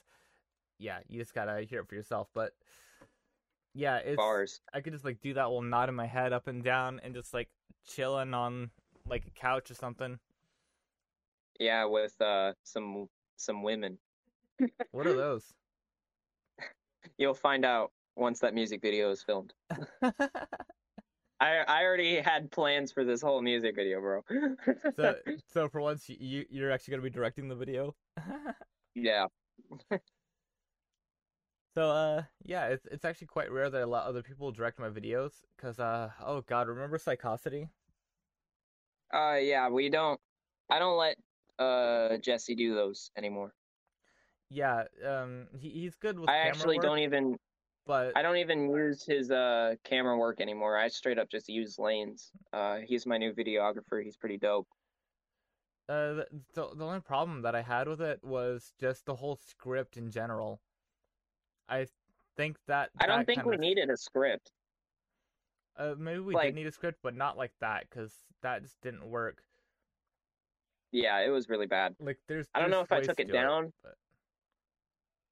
[0.78, 2.28] yeah, you just gotta hear it for yourself.
[2.32, 2.52] But
[3.74, 4.60] yeah, it's Bars.
[4.72, 7.34] I could just like do that while nodding my head up and down and just
[7.34, 7.48] like
[7.84, 8.70] chilling on
[9.08, 10.20] like a couch or something.
[11.58, 13.98] Yeah, with uh some some women.
[14.90, 15.52] What are those?
[17.18, 19.52] You'll find out once that music video is filmed.
[20.02, 24.22] I I already had plans for this whole music video, bro.
[24.96, 25.16] so
[25.52, 27.94] so for once you you're actually gonna be directing the video.
[28.94, 29.26] yeah.
[31.74, 34.78] So uh yeah, it's it's actually quite rare that a lot of other people direct
[34.78, 37.68] my videos because uh oh god, remember Psychosity?
[39.12, 40.20] Uh yeah, we don't
[40.70, 41.16] I don't let
[41.58, 43.54] uh Jesse do those anymore.
[44.50, 47.36] Yeah, um he, he's good with I actually work, don't even
[47.86, 50.76] but I don't even use his uh camera work anymore.
[50.78, 52.30] I straight up just use Lane's.
[52.52, 54.02] Uh he's my new videographer.
[54.02, 54.68] He's pretty dope.
[55.88, 59.96] uh the, the only problem that I had with it was just the whole script
[59.96, 60.60] in general.
[61.68, 61.86] I
[62.36, 64.52] think that I don't think we of- needed a script.
[65.76, 68.80] Uh, maybe we like- did need a script, but not like that because that just
[68.82, 69.42] didn't work.
[70.92, 71.96] Yeah, it was really bad.
[71.98, 73.72] Like there's I don't know if I took to it do down.
[73.82, 73.94] but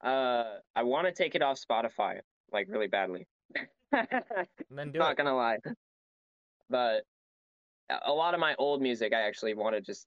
[0.03, 2.21] Uh I want to take it off Spotify
[2.53, 3.27] like really badly.
[3.93, 5.17] then do Not it.
[5.19, 5.59] gonna lie.
[6.69, 7.05] But
[7.91, 10.07] a- lot of my old music I actually want to just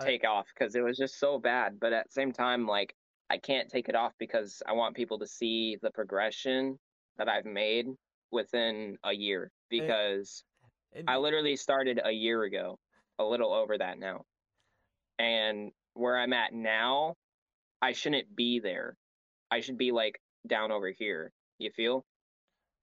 [0.00, 1.78] I- take off because it was just so bad.
[1.80, 2.94] But at the same time, like
[3.30, 6.78] I can't take it off because I want people to see the progression
[7.18, 7.86] that I've made
[8.30, 9.50] within a year.
[9.68, 10.42] Because
[10.94, 12.78] And- I literally started a year ago,
[13.18, 14.24] a little over that now.
[15.18, 17.16] And where I'm at now,
[17.80, 18.96] I shouldn't be there.
[19.50, 21.32] I should be like down over here.
[21.58, 22.04] You feel?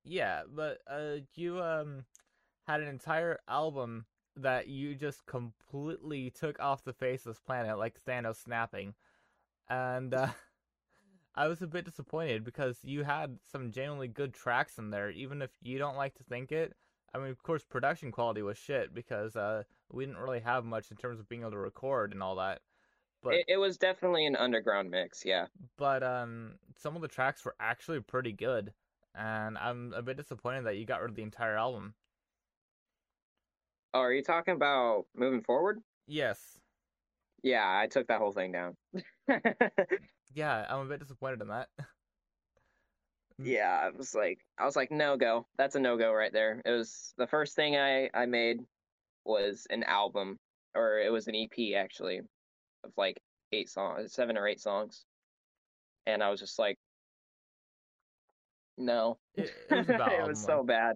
[0.03, 2.05] Yeah, but uh, you um
[2.67, 4.05] had an entire album
[4.38, 8.93] that you just completely took off the face of this planet, like Thanos snapping,
[9.69, 10.27] and uh,
[11.36, 15.41] I was a bit disappointed because you had some genuinely good tracks in there, even
[15.41, 16.73] if you don't like to think it.
[17.13, 20.91] I mean, of course, production quality was shit because uh, we didn't really have much
[20.91, 22.62] in terms of being able to record and all that.
[23.25, 25.47] But It, it was definitely an underground mix, yeah.
[25.77, 28.73] but um, some of the tracks were actually pretty good,
[29.13, 31.95] and I'm a bit disappointed that you got rid of the entire album.
[33.93, 35.81] Oh, are you talking about moving forward?
[36.07, 36.59] Yes.
[37.43, 38.77] Yeah, I took that whole thing down.
[40.33, 41.69] Yeah, I'm a bit disappointed in that.
[43.38, 45.47] yeah, I was like, I was like, no go.
[45.57, 46.61] That's a no go right there.
[46.65, 48.65] It was the first thing I I made
[49.25, 50.39] was an album,
[50.75, 52.21] or it was an EP actually,
[52.86, 53.21] of like
[53.52, 55.06] eight songs, seven or eight songs,
[56.06, 56.78] and I was just like,
[58.78, 59.17] no.
[59.36, 60.95] It, it was it was so bad.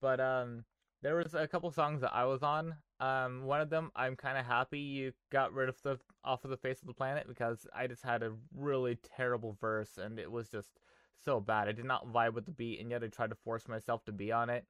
[0.00, 0.64] But um,
[1.02, 2.74] there was a couple songs that I was on.
[2.98, 6.50] Um, one of them I'm kind of happy you got rid of the off of
[6.50, 10.30] the face of the planet because I just had a really terrible verse and it
[10.30, 10.80] was just
[11.24, 11.68] so bad.
[11.68, 14.12] I did not vibe with the beat, and yet I tried to force myself to
[14.12, 14.64] be on it,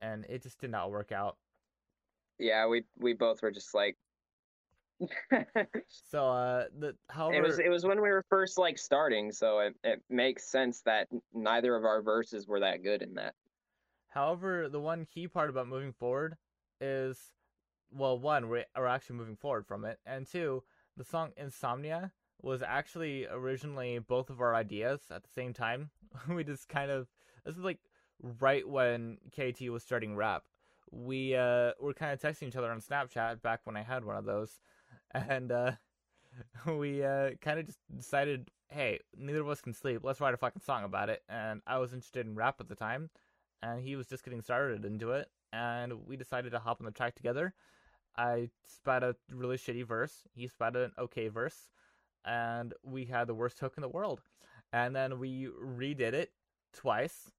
[0.00, 1.36] and it just did not work out.
[2.38, 3.96] Yeah, we we both were just like.
[6.10, 9.60] So uh, the however It was it was when we were first like starting, so
[9.60, 13.34] it, it makes sense that neither of our verses were that good in that.
[14.08, 16.36] However, the one key part about moving forward
[16.80, 17.18] is,
[17.90, 20.62] well, one, we're, we're actually moving forward from it, and two,
[20.96, 25.90] the song Insomnia was actually originally both of our ideas at the same time.
[26.28, 27.08] we just kind of,
[27.44, 27.80] this is like
[28.40, 30.44] right when KT was starting rap.
[30.90, 34.16] We uh, were kind of texting each other on Snapchat back when I had one
[34.16, 34.60] of those,
[35.28, 35.72] and uh,
[36.66, 40.00] we uh, kind of just decided, hey, neither of us can sleep.
[40.02, 41.22] Let's write a fucking song about it.
[41.28, 43.10] And I was interested in rap at the time,
[43.62, 46.92] and he was just getting started into it, and we decided to hop on the
[46.92, 47.54] track together.
[48.16, 50.22] I spat a really shitty verse.
[50.34, 51.68] He spat an okay verse,
[52.24, 54.22] and we had the worst hook in the world.
[54.72, 56.32] And then we redid it
[56.74, 57.30] twice,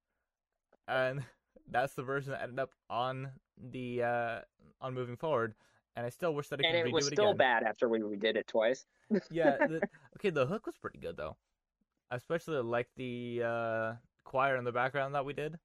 [0.88, 1.24] and
[1.70, 4.40] that's the version that ended up on the uh,
[4.82, 5.56] on moving forward.
[5.98, 7.38] And I still wish that I And could it redo was it still again.
[7.38, 8.86] bad after we redid it twice.
[9.32, 9.58] yeah.
[9.58, 9.82] The,
[10.18, 11.36] okay, the hook was pretty good though.
[12.12, 15.58] I especially like the uh, choir in the background that we did.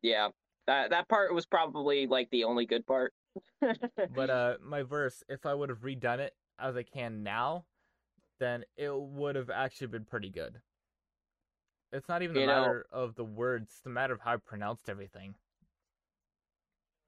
[0.00, 0.30] Yeah.
[0.66, 3.12] That that part was probably like the only good part.
[4.14, 7.66] But uh, my verse, if I would have redone it as I can now,
[8.40, 10.60] then it would have actually been pretty good.
[11.92, 14.32] It's not even the You know- matter of the words; it's the matter of how
[14.34, 15.34] I pronounced everything.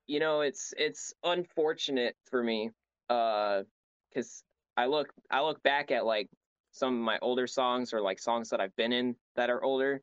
[0.06, 2.70] You know, it's it's unfortunate for me,
[3.08, 3.62] uh,
[4.08, 4.42] because
[4.76, 6.28] I look I look back at like
[6.72, 10.02] some of my older songs or like songs that I've been in that are older,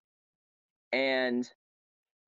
[0.92, 1.50] and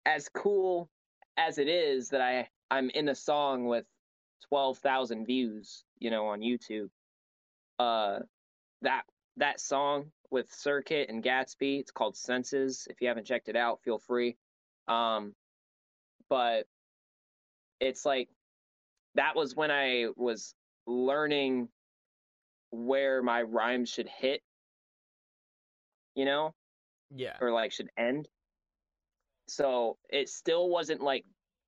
[0.05, 0.89] as cool
[1.37, 3.85] as it is that I I'm in a song with
[4.49, 6.89] twelve thousand views, you know, on YouTube,
[7.79, 8.19] uh,
[8.81, 9.03] that
[9.37, 11.79] that song with Circuit and Gatsby.
[11.79, 12.87] It's called Senses.
[12.89, 14.37] If you haven't checked it out, feel free.
[14.87, 15.33] Um,
[16.29, 16.65] but
[17.83, 18.29] it's like
[19.15, 20.55] that was when I was
[20.87, 21.67] learning
[22.71, 24.41] where my rhymes should hit,
[26.15, 26.53] you know,
[27.11, 27.37] Yeah.
[27.41, 28.27] or like should end.
[29.47, 31.25] So it still wasn't like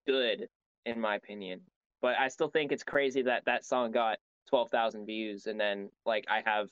[0.08, 0.48] good
[0.86, 1.62] in my opinion,
[2.02, 4.18] but I still think it's crazy that that song got
[4.50, 6.70] 12,000 views and then like I have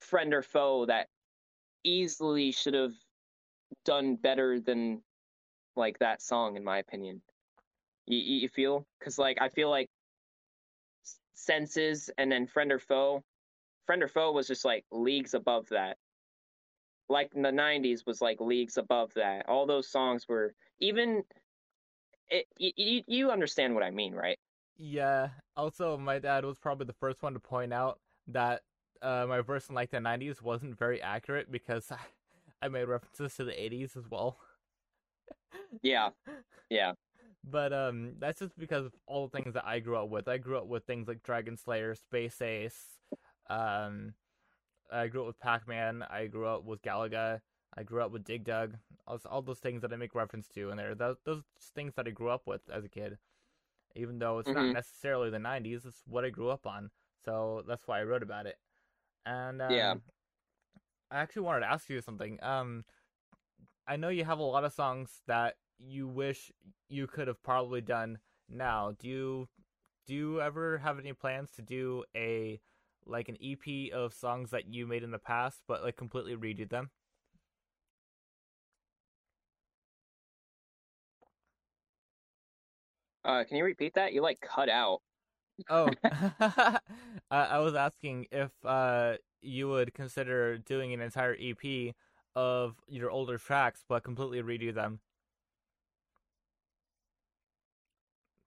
[0.00, 1.08] friend or foe that
[1.82, 2.92] easily should have
[3.84, 5.02] done better than
[5.76, 7.22] like that song in my opinion.
[8.06, 8.86] You, you feel?
[9.00, 9.88] Cuz like I feel like
[11.34, 13.22] senses and then friend or foe
[13.86, 15.98] friend or foe was just like leagues above that
[17.08, 21.22] like in the 90s was like leagues above that all those songs were even
[22.28, 24.38] it, you, you understand what i mean right
[24.76, 25.30] Yeah.
[25.56, 28.62] Also, my dad was probably the first one to point out that
[29.02, 31.92] uh, my verse in like the '90s wasn't very accurate because
[32.62, 34.38] I made references to the '80s as well.
[35.82, 36.10] yeah
[36.70, 36.92] yeah
[37.48, 40.28] But um, that's just because of all the things that I grew up with.
[40.28, 42.78] I grew up with things like Dragon's Lair, Space Ace.
[43.50, 44.14] Um,
[44.90, 46.04] I grew up with Pac Man.
[46.08, 47.40] I grew up with Galaga.
[47.76, 48.76] I grew up with Dig Dug.
[49.06, 50.94] All, all those things that I make reference to in there.
[50.94, 51.42] Those those
[51.74, 53.18] things that I grew up with as a kid.
[53.94, 54.54] Even though it's Mhm.
[54.54, 56.90] not necessarily the '90s, it's what I grew up on.
[57.24, 58.58] So that's why I wrote about it.
[59.26, 59.94] And um, Yeah.
[61.10, 62.38] I actually wanted to ask you something.
[62.42, 62.84] Um,
[63.86, 66.52] I know you have a lot of songs that you wish
[66.88, 68.92] you could have probably done now.
[68.98, 69.48] Do you
[70.06, 72.60] do you ever have any plans to do a
[73.06, 76.68] like an EP of songs that you made in the past but like completely redo
[76.68, 76.90] them?
[83.24, 85.00] uh can you repeat that you like cut out
[85.68, 86.78] Oh, I,
[87.30, 91.94] I was asking if uh you would consider doing an entire EP
[92.34, 95.00] of your older tracks but completely redo them.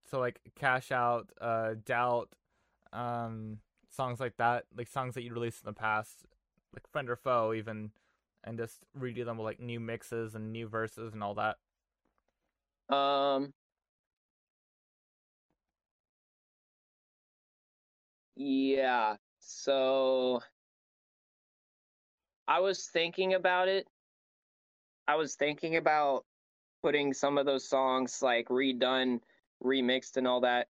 [0.09, 2.29] So like Cash Out, uh Doubt,
[2.93, 6.25] um songs like that, like songs that you released in the past,
[6.73, 7.91] like Friend or Foe even
[8.43, 11.57] and just redo them with like new mixes and new verses and all that.
[12.89, 13.53] um
[18.35, 20.39] yeah so
[22.47, 23.87] i was thinking about it
[25.07, 26.23] i was thinking about
[26.81, 29.19] putting some of those songs like redone
[29.63, 30.67] remixed and all that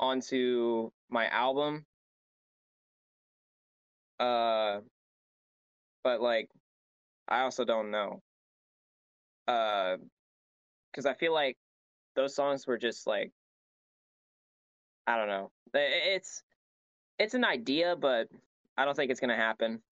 [0.00, 1.86] onto my album.
[4.18, 4.80] Uh
[6.04, 6.48] but like
[7.28, 8.22] i also don't know.
[9.48, 9.96] Uh
[10.90, 11.56] because i feel like
[12.14, 13.32] those songs were just like
[15.06, 15.50] i don't know.
[15.74, 16.42] It's
[17.18, 18.28] it's an idea but
[18.76, 19.82] i don't think it's gonna happen.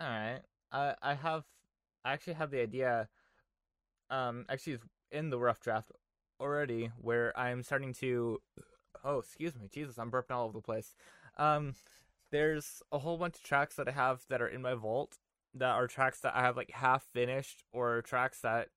[0.00, 0.40] All right.
[0.72, 1.44] I I have
[2.04, 3.08] I actually have the idea
[4.10, 5.90] um actually it's in the rough draft
[6.40, 8.40] already where I'm starting to
[9.04, 9.68] oh, excuse me.
[9.72, 10.94] Jesus, I'm burping all over the place.
[11.38, 11.74] Um
[12.32, 15.18] there's a whole bunch of tracks that I have that are in my vault
[15.54, 18.68] that are tracks that I have like half finished or tracks that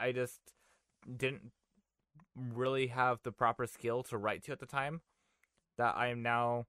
[0.00, 0.40] I just
[1.16, 1.52] didn't
[2.34, 5.02] really have the proper skill to write to at the time
[5.78, 6.66] that I am now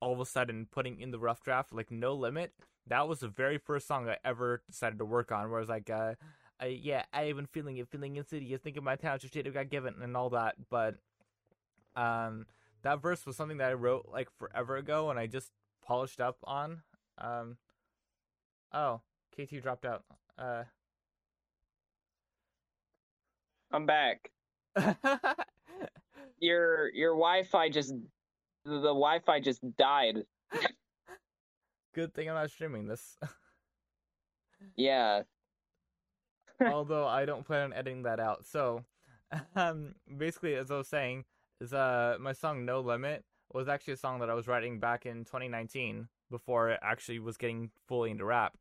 [0.00, 2.52] all of a sudden putting in the rough draft like no limit
[2.88, 5.50] that was the very first song I ever decided to work on.
[5.50, 6.14] Where I was like, uh,
[6.60, 10.16] I, yeah, I've been feeling it, feeling insidious, thinking my shit I got given, and
[10.16, 10.56] all that.
[10.70, 10.96] But
[11.94, 12.46] um,
[12.82, 15.52] that verse was something that I wrote like forever ago, and I just
[15.86, 16.82] polished up on.
[17.18, 17.56] Um,
[18.72, 19.00] oh,
[19.36, 20.04] KT dropped out.
[20.36, 20.64] Uh,
[23.72, 24.30] i'm back
[26.40, 27.92] your your wi-fi just
[28.64, 30.16] the wi-fi just died
[31.94, 33.16] good thing I'm not streaming this.
[34.76, 35.22] yeah
[36.64, 38.44] although I don't plan on editing that out.
[38.46, 38.84] So,
[39.56, 41.24] um, basically, as I was saying,
[41.60, 45.06] is uh my song "No Limit" was actually a song that I was writing back
[45.06, 48.54] in 2019 before it actually was getting fully into rap.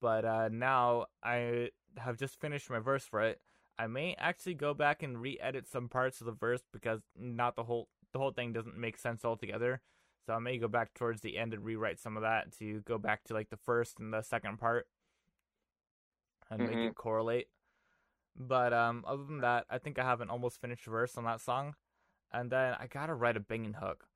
[0.00, 3.40] But uh, now I have just finished my verse for it.
[3.78, 7.64] I may actually go back and re-edit some parts of the verse because not the
[7.64, 9.80] whole the whole thing doesn't make sense altogether.
[10.26, 12.96] So I may go back towards the end and rewrite some of that to go
[12.96, 14.86] back to like the first and the second part
[16.50, 16.90] and make Mhm.
[16.90, 17.48] it correlate.
[18.36, 21.40] But um, other than that, I think I have an almost finished verse on that
[21.40, 21.76] song,
[22.32, 24.08] and then I gotta write a banging hook.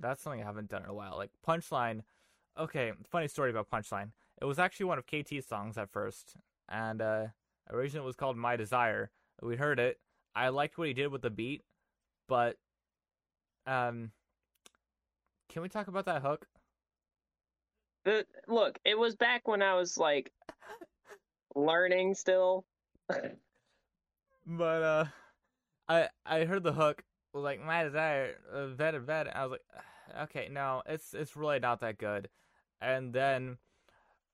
[0.00, 1.16] That's something I haven't done in a while.
[1.16, 2.04] Like punchline.
[2.56, 4.12] Okay, funny story about punchline.
[4.40, 6.36] It was actually one of KT's songs at first,
[6.68, 7.26] and uh,
[7.70, 9.10] originally it was called My Desire.
[9.42, 10.00] We heard it.
[10.34, 11.62] I liked what he did with the beat,
[12.28, 12.58] but
[13.66, 14.12] um,
[15.48, 16.46] can we talk about that hook?
[18.04, 20.32] The look, it was back when I was like
[21.54, 22.64] learning still.
[24.46, 25.04] But uh,
[25.88, 29.30] I I heard the hook was like my desire, uh, better, better.
[29.34, 32.28] I was like, okay, no, it's it's really not that good.
[32.80, 33.58] And then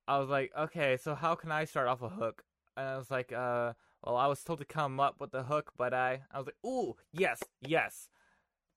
[0.08, 2.44] I was like, okay, so how can I start off a hook?
[2.76, 5.72] And I was like, uh, well, I was told to come up with the hook,
[5.76, 8.08] but I I was like, ooh, yes, yes.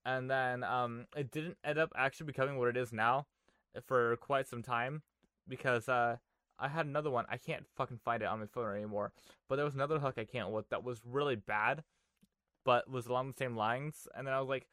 [0.06, 3.28] And then um, it didn't end up actually becoming what it is now
[3.86, 5.04] for quite some time
[5.48, 6.18] because uh
[6.60, 7.26] I had another one.
[7.30, 9.12] I can't fucking find it on my phone anymore.
[9.48, 11.84] But there was another hook I can't with that was really bad,
[12.64, 14.08] but was along the same lines.
[14.16, 14.68] And then I was like,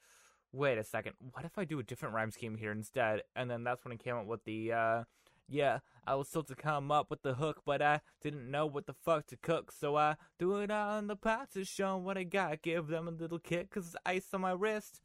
[0.53, 3.23] wait a second, what if I do a different rhyme scheme here instead?
[3.35, 5.05] And then that's when I came up with the, uh,
[5.49, 8.87] yeah, I was still to come up with the hook, but I didn't know what
[8.87, 9.73] the fuck to cook.
[9.73, 12.63] So I do it on the pot to show what I got.
[12.63, 15.01] Give them a little kick because it's ice on my wrist.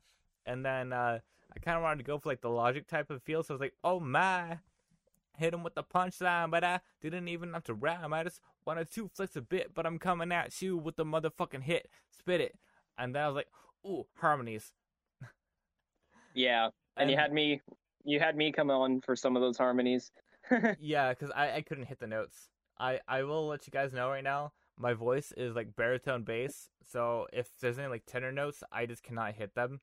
[0.46, 1.20] And then, uh,
[1.56, 3.44] I kind of wanted to go for like the logic type of feel.
[3.44, 4.60] So I was like, oh my
[5.40, 8.14] hit him with the punchline, but I didn't even have to rhyme.
[8.14, 11.64] I just wanted to flex a bit, but I'm coming at you with the motherfucking
[11.64, 11.90] hit.
[12.12, 12.56] Spit it.
[12.98, 13.48] And then I was like,
[13.86, 14.74] ooh, harmonies.
[16.34, 16.66] yeah.
[16.98, 17.62] And, and, you had me
[18.04, 20.12] you had me come on for some of those harmonies.
[20.80, 22.50] yeah, because I, I couldn't hit the notes.
[22.80, 26.70] I, I will let you guys know right now, my voice is like baritone bass,
[26.86, 29.82] so if there's any like tenor notes, I just cannot hit them.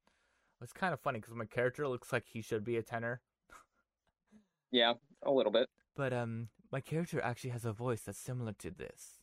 [0.62, 3.20] It's kind of funny because my character looks like he should be a tenor.
[4.72, 5.68] Yeah, a little bit.
[5.94, 9.20] But um, my character actually has a voice that's similar to this.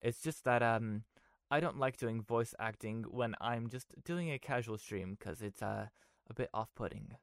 [0.00, 1.02] It's just that um,
[1.50, 5.62] I don't like doing voice acting when I'm just doing a casual stream because it's
[5.62, 5.86] uh,
[6.28, 7.16] a bit off-putting.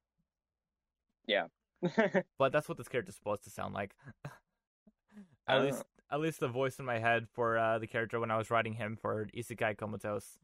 [1.28, 1.47] Yeah.
[2.38, 3.95] but that's what this character's supposed to sound like.
[5.47, 6.16] at least, know.
[6.16, 8.74] at least the voice in my head for uh, the character when I was writing
[8.74, 10.38] him for Isekai Comatose.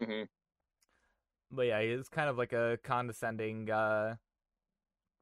[0.00, 0.24] Mm-hmm.
[1.50, 4.16] But yeah, he's kind of like a condescending uh,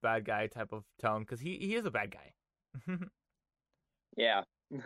[0.04, 2.32] bad guy type of tone because he he is a bad guy.
[4.16, 4.42] yeah.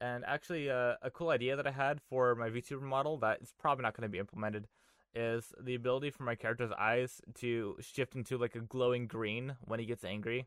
[0.00, 3.52] and actually, uh, a cool idea that I had for my VTuber model that is
[3.58, 4.66] probably not going to be implemented
[5.14, 9.80] is the ability for my character's eyes to shift into like a glowing green when
[9.80, 10.46] he gets angry.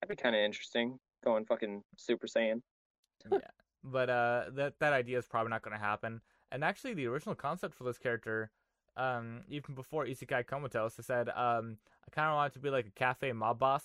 [0.00, 0.98] That'd be kind of interesting.
[1.24, 2.62] Going fucking Super Saiyan.
[3.32, 3.38] yeah,
[3.84, 6.20] but uh, that that idea is probably not going to happen.
[6.52, 8.50] And actually, the original concept for this character
[8.96, 11.76] um, even before Isekai Comatose, I said um,
[12.06, 13.84] I kind of wanted to be like a cafe mob boss.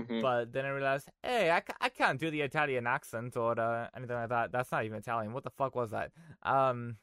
[0.00, 0.20] Mm-hmm.
[0.22, 4.16] But then I realized, hey, I, I can't do the Italian accent or uh, anything
[4.16, 4.52] like that.
[4.52, 5.32] That's not even Italian.
[5.32, 6.12] What the fuck was that?
[6.42, 6.96] Um,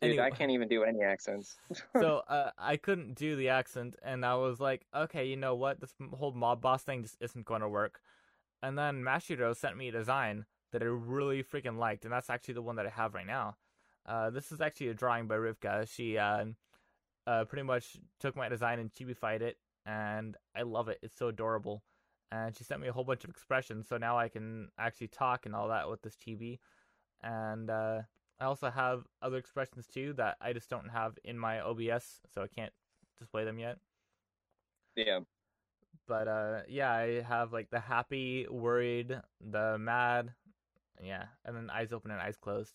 [0.00, 0.24] Dude, anyway.
[0.24, 1.56] I can't even do any accents.
[2.00, 5.80] so uh, I couldn't do the accent, and I was like, okay, you know what?
[5.80, 8.00] This whole mob boss thing just isn't going to work.
[8.62, 12.54] And then Mashiro sent me a design that I really freaking liked, and that's actually
[12.54, 13.56] the one that I have right now.
[14.06, 15.88] Uh, this is actually a drawing by Rivka.
[15.88, 16.46] She uh,
[17.26, 20.98] uh, pretty much took my design and chibified it, and I love it.
[21.02, 21.82] It's so adorable.
[22.32, 25.46] And she sent me a whole bunch of expressions, so now I can actually talk
[25.46, 26.58] and all that with this chibi.
[27.22, 28.02] And uh,
[28.38, 32.42] I also have other expressions too that I just don't have in my OBS, so
[32.42, 32.72] I can't
[33.18, 33.78] display them yet.
[34.96, 35.20] Yeah.
[36.06, 40.32] But uh, yeah, I have like the happy, worried, the mad,
[41.02, 42.74] yeah, and then eyes open and eyes closed.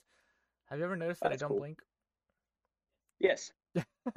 [0.70, 1.60] Have you ever noticed that That's I don't cool.
[1.60, 1.82] blink?
[3.20, 3.52] Yes.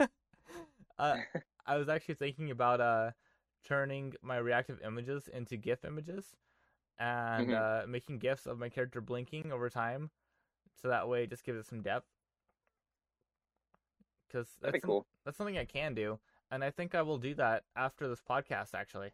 [0.99, 1.17] uh,
[1.67, 3.11] I was actually thinking about uh,
[3.67, 6.37] turning my reactive images into GIF images
[6.99, 7.85] and mm-hmm.
[7.85, 10.11] uh, making GIFs of my character blinking over time,
[10.81, 12.07] so that way it just gives it some depth.
[14.27, 15.07] Because that's cool.
[15.25, 16.19] that's something I can do,
[16.51, 18.75] and I think I will do that after this podcast.
[18.75, 19.11] Actually.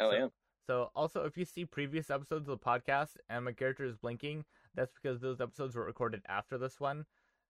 [0.00, 0.28] Oh so, yeah.
[0.66, 4.44] So also, if you see previous episodes of the podcast and my character is blinking,
[4.74, 7.04] that's because those episodes were recorded after this one.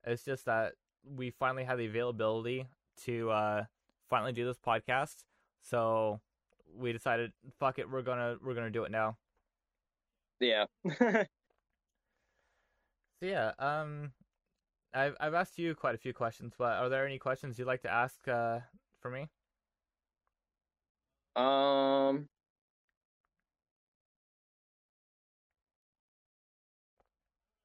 [0.05, 2.67] It's just that we finally had the availability
[3.05, 3.65] to uh,
[4.09, 5.25] finally do this podcast,
[5.63, 6.21] so
[6.77, 9.17] we decided, fuck it, we're gonna we're gonna do it now.
[10.41, 10.67] Yeah.
[10.99, 11.27] so
[13.21, 14.13] yeah, um,
[14.93, 17.83] I've I've asked you quite a few questions, but are there any questions you'd like
[17.83, 18.61] to ask uh,
[19.01, 19.29] for me?
[21.37, 22.29] Um,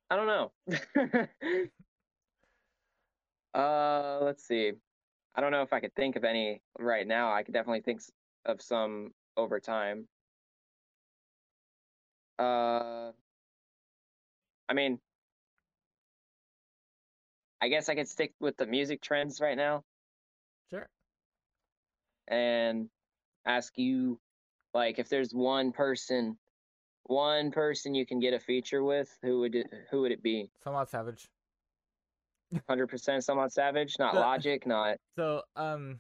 [0.10, 0.51] I don't know.
[3.60, 4.74] uh, let's see.
[5.36, 7.34] I don't know if I could think of any right now.
[7.34, 8.01] I could definitely think
[8.45, 10.08] of some over time.
[12.39, 13.12] Uh,
[14.70, 14.99] I mean,
[17.62, 19.84] I guess I could stick with the music trends right now.
[20.70, 20.89] Sure.
[22.28, 22.89] And
[23.45, 24.20] ask you,
[24.74, 26.38] like, if there's one person
[27.08, 30.49] one person you can get a feature with, who would it, who would it be?
[30.64, 31.30] Somewhat Savage.
[32.68, 35.99] hundred percent Somewhat Savage, not Logic, not So, um,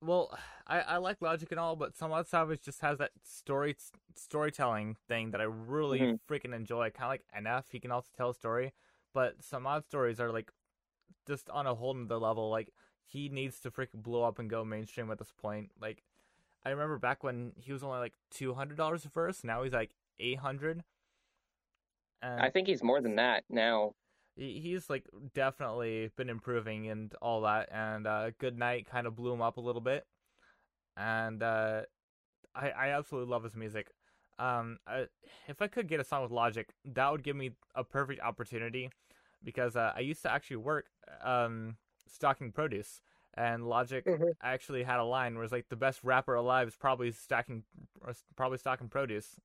[0.00, 0.36] well,
[0.66, 3.76] I, I like Logic and all, but Somewhat Savage just has that story
[4.14, 6.18] storytelling thing that I really Mhm.
[6.28, 6.90] freaking enjoy.
[6.90, 8.72] Kind of like NF, he can also tell a story,
[9.12, 10.52] but some odd stories are like
[11.26, 12.50] just on a whole nother level.
[12.50, 12.72] Like
[13.04, 15.70] he needs to freaking blow up and go mainstream at this point.
[15.80, 16.02] Like
[16.64, 19.72] I remember back when he was only like two hundred dollars a verse, now he's
[19.72, 20.82] like eight hundred.
[22.22, 23.94] And I think he's more than that now.
[24.36, 25.04] he's like
[25.34, 29.56] definitely been improving and all that and uh good night kind of blew him up
[29.56, 30.06] a little bit
[30.96, 31.82] and uh
[32.54, 33.88] i i absolutely love his music
[34.38, 35.06] um I,
[35.48, 38.90] if i could get a song with logic that would give me a perfect opportunity
[39.42, 40.86] because uh, i used to actually work
[41.24, 43.00] um stocking produce
[43.34, 44.32] and logic Mhm.
[44.42, 47.62] actually had a line where it's like the best rapper alive is probably stacking
[48.36, 49.40] probably stocking produce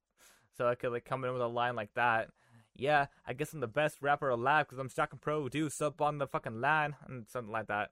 [0.55, 2.29] so i could like come in with a line like that
[2.75, 6.27] yeah, I guess I'm the best rapper alive because I'm stocking produce up on the
[6.27, 7.91] fucking line and something like that.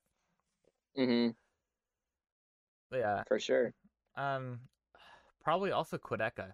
[0.95, 1.29] hmm
[2.91, 3.73] yeah, for sure.
[4.17, 4.59] um,
[5.43, 6.53] probably also Quadeca.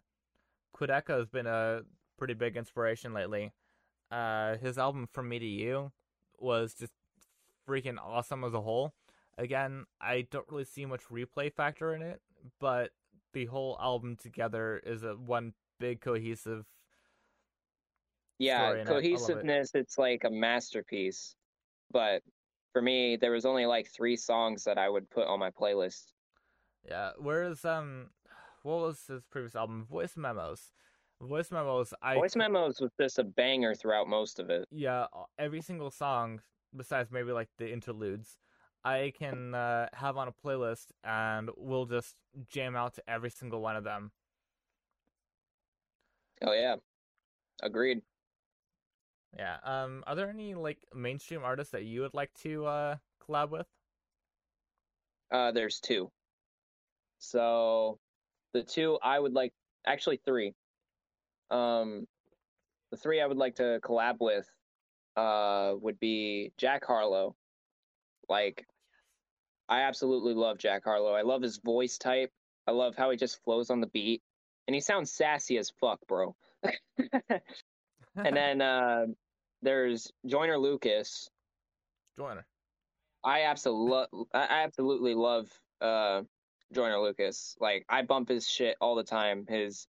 [0.76, 1.82] Quadeca has been a
[2.18, 3.54] pretty big inspiration lately.
[4.12, 5.92] Uh, his album From Me to You
[6.38, 6.94] was just
[7.68, 8.94] freaking awesome as a whole.
[9.38, 12.22] Again, I don't really see much replay factor in it,
[12.60, 12.92] but
[13.34, 16.66] the whole album together is a one big cohesive.
[18.40, 19.10] Yeah, story, and I- I love it.
[19.10, 19.72] cohesiveness.
[19.74, 21.36] It's like a masterpiece.
[21.92, 22.22] But
[22.74, 26.14] for me, there was only like three songs that I would put on my playlist.
[26.88, 27.12] Yeah.
[27.18, 28.10] Whereas um,
[28.64, 29.86] what was his previous album?
[29.90, 30.72] Voice Memos.
[31.22, 31.94] Voice Memos.
[32.02, 34.68] I Voice Memos was just a banger throughout most of it.
[34.72, 35.08] yeah,
[35.40, 36.42] every single song
[36.76, 38.38] besides maybe like the interludes,
[38.84, 42.16] I can uh, have on a playlist and we'll just
[42.50, 44.12] jam out to every single one of them.
[46.42, 46.76] Oh yeah,
[47.62, 48.02] agreed.
[49.38, 49.58] Yeah.
[49.64, 53.68] Um, are there any like mainstream artists that you would like to uh collab with?
[55.32, 56.12] Uh, there's two.
[57.20, 58.00] So
[58.54, 59.54] the two I would like,
[59.86, 60.54] actually three.
[61.50, 62.08] Um,
[62.92, 64.48] the three I would like to collab with,
[65.16, 67.36] uh, would be Jack Harlow.
[68.30, 68.66] Like,
[69.68, 71.14] I absolutely love Jack Harlow.
[71.14, 72.32] I love his voice type.
[72.66, 74.22] I love how he just flows on the beat,
[74.68, 76.36] and he sounds sassy as fuck, bro.
[78.16, 79.06] and then uh,
[79.62, 81.30] there's Joyner Lucas.
[82.18, 82.46] Joiner.
[83.24, 85.48] I absolutely, I absolutely love
[85.82, 86.22] uh,
[86.74, 87.56] Joyner Lucas.
[87.60, 89.46] Like I bump his shit all the time.
[89.48, 89.88] His,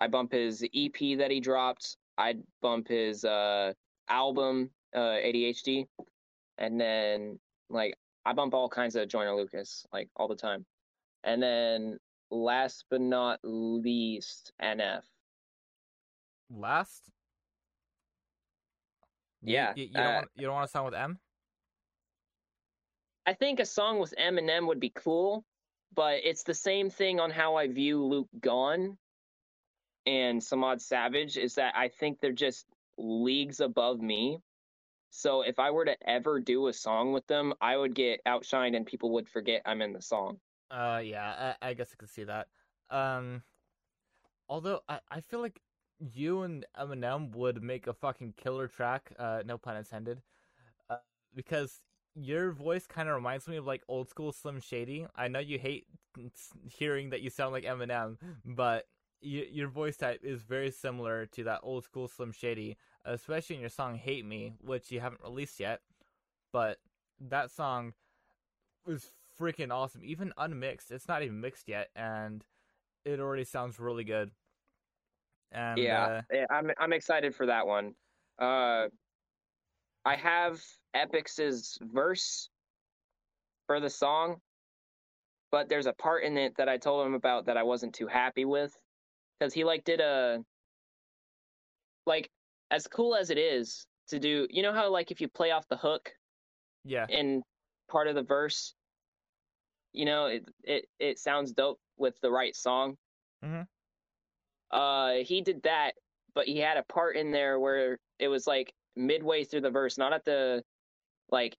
[0.00, 1.96] I bump his EP that he dropped.
[2.16, 3.72] I bump his uh,
[4.08, 5.86] album uh, ADHD,
[6.58, 7.38] and then
[7.70, 7.94] like
[8.24, 10.64] I bump all kinds of Joyner Lucas like all the time.
[11.24, 11.98] And then
[12.32, 15.02] last but not least, NF.
[16.50, 17.02] Last.
[19.42, 21.18] Yeah, You, you don't uh, want you don't want to sound with M.
[23.26, 25.44] I think a song with Eminem would be cool,
[25.94, 28.98] but it's the same thing on how I view Luke Gone
[30.06, 32.66] and Somewhat Savage is that I think they're just
[32.98, 34.38] leagues above me.
[35.10, 38.76] So if I were to ever do a song with them, I would get outshined
[38.76, 40.38] and people would forget I'm in the song.
[40.72, 42.48] Uh, yeah, I, I guess I could see that.
[42.90, 43.44] Um,
[44.48, 45.60] although I, I feel like
[46.00, 49.12] you and Eminem would make a fucking killer track.
[49.18, 50.22] Uh, no pun intended.
[50.90, 50.96] Uh,
[51.34, 51.82] because
[52.14, 55.06] your voice kind of reminds me of like old school Slim Shady.
[55.16, 55.86] I know you hate
[56.68, 58.86] hearing that you sound like Eminem, but
[59.22, 63.60] y- your voice type is very similar to that old school Slim Shady, especially in
[63.60, 65.80] your song "Hate Me," which you haven't released yet.
[66.52, 66.78] But
[67.20, 67.94] that song
[68.86, 70.90] was freaking awesome, even unmixed.
[70.90, 72.44] It's not even mixed yet, and
[73.04, 74.30] it already sounds really good.
[75.52, 77.94] And yeah, uh, yeah, I'm I'm excited for that one.
[78.38, 78.88] Uh,
[80.04, 80.60] I have
[80.94, 82.48] Epix's verse
[83.66, 84.36] for the song,
[85.50, 88.06] but there's a part in it that I told him about that I wasn't too
[88.06, 88.74] happy with
[89.38, 90.38] because he like did a
[92.06, 92.30] like
[92.70, 94.46] as cool as it is to do.
[94.50, 96.10] You know how like if you play off the hook
[96.84, 97.42] yeah, in
[97.90, 98.74] part of the verse,
[99.92, 102.96] you know it it it sounds dope with the right song.
[103.44, 103.66] Mhm.
[104.70, 105.94] Uh, he did that,
[106.34, 109.98] but he had a part in there where it was like midway through the verse,
[109.98, 110.64] not at the
[111.30, 111.56] like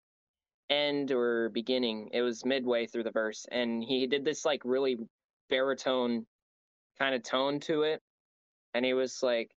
[0.70, 2.10] end or beginning.
[2.14, 4.98] It was midway through the verse, and he did this like really
[5.50, 6.26] baritone
[6.98, 8.02] kind of tone to it,
[8.74, 9.52] and he was like,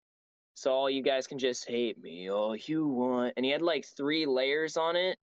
[0.55, 3.85] "So all you guys can just hate me all you want," and he had like
[3.85, 5.17] three layers on it,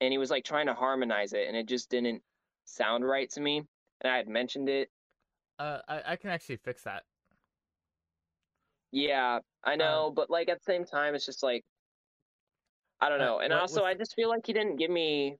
[0.00, 2.22] and he was like trying to harmonize it, and it just didn't
[2.64, 3.62] sound right to me.
[4.00, 4.90] And I had mentioned it.
[5.58, 7.04] uh, I I can actually fix that.
[8.90, 11.64] Yeah, I know, but like at the same time, it's just like
[13.00, 13.38] I don't Uh, know.
[13.40, 15.36] And what- also, I just feel like he didn't give me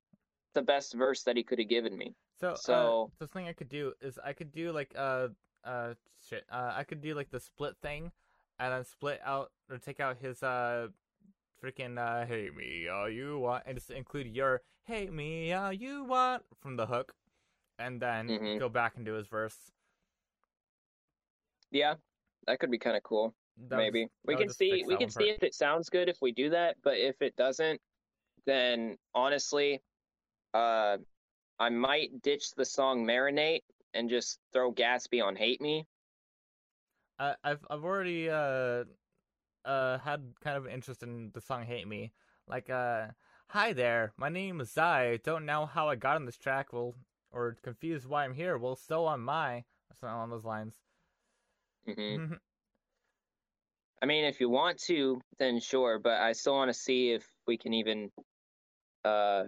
[0.55, 2.15] the best verse that he could have given me.
[2.41, 5.29] So, So- uh, the thing I could do is I could do like uh
[5.65, 6.45] uh shit.
[6.51, 8.13] Uh, I could do like the split thing,
[8.59, 10.89] and then split out or take out his uh
[11.63, 16.05] freaking uh hey me all you want, and just include your hey me all you
[16.05, 17.15] want from the hook,
[17.79, 18.59] and then Mhm.
[18.59, 19.71] go back do his verse.
[21.71, 21.95] Yeah,
[22.47, 23.35] that could be kind of cool.
[23.69, 25.37] That Maybe just- we can see we can see part.
[25.37, 26.77] if it sounds good if we do that.
[26.83, 27.81] But if it doesn't,
[28.45, 29.81] then honestly,
[30.55, 30.99] uh,
[31.59, 33.63] I might ditch the song "Marinate"
[33.95, 35.87] and just throw Gatsby on "Hate Me."
[37.19, 38.85] I, I've I've already uh
[39.65, 42.13] uh had kind of interest in the song "Hate Me."
[42.49, 43.09] Like uh,
[43.49, 45.23] hi there, my name is Xy.
[45.23, 46.73] Don't know how I got on this track.
[46.73, 46.95] Well,
[47.31, 48.59] or confused why I'm here.
[48.59, 49.65] Well, so am I.
[49.95, 50.77] Something along those lines.
[51.87, 52.35] hmm
[54.03, 55.99] I mean, if you want to, then sure.
[55.99, 58.11] But I still want to see if we can even
[59.05, 59.45] uh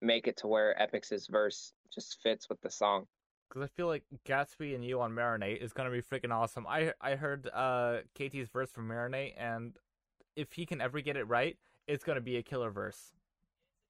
[0.00, 3.06] make it to where Epix's verse just fits with the song.
[3.54, 6.66] Because I feel like Gatsby and you on Marinate is gonna be freaking awesome.
[6.66, 9.76] I I heard uh KT's verse from Marinate, and
[10.34, 13.12] if he can ever get it right, it's gonna be a killer verse.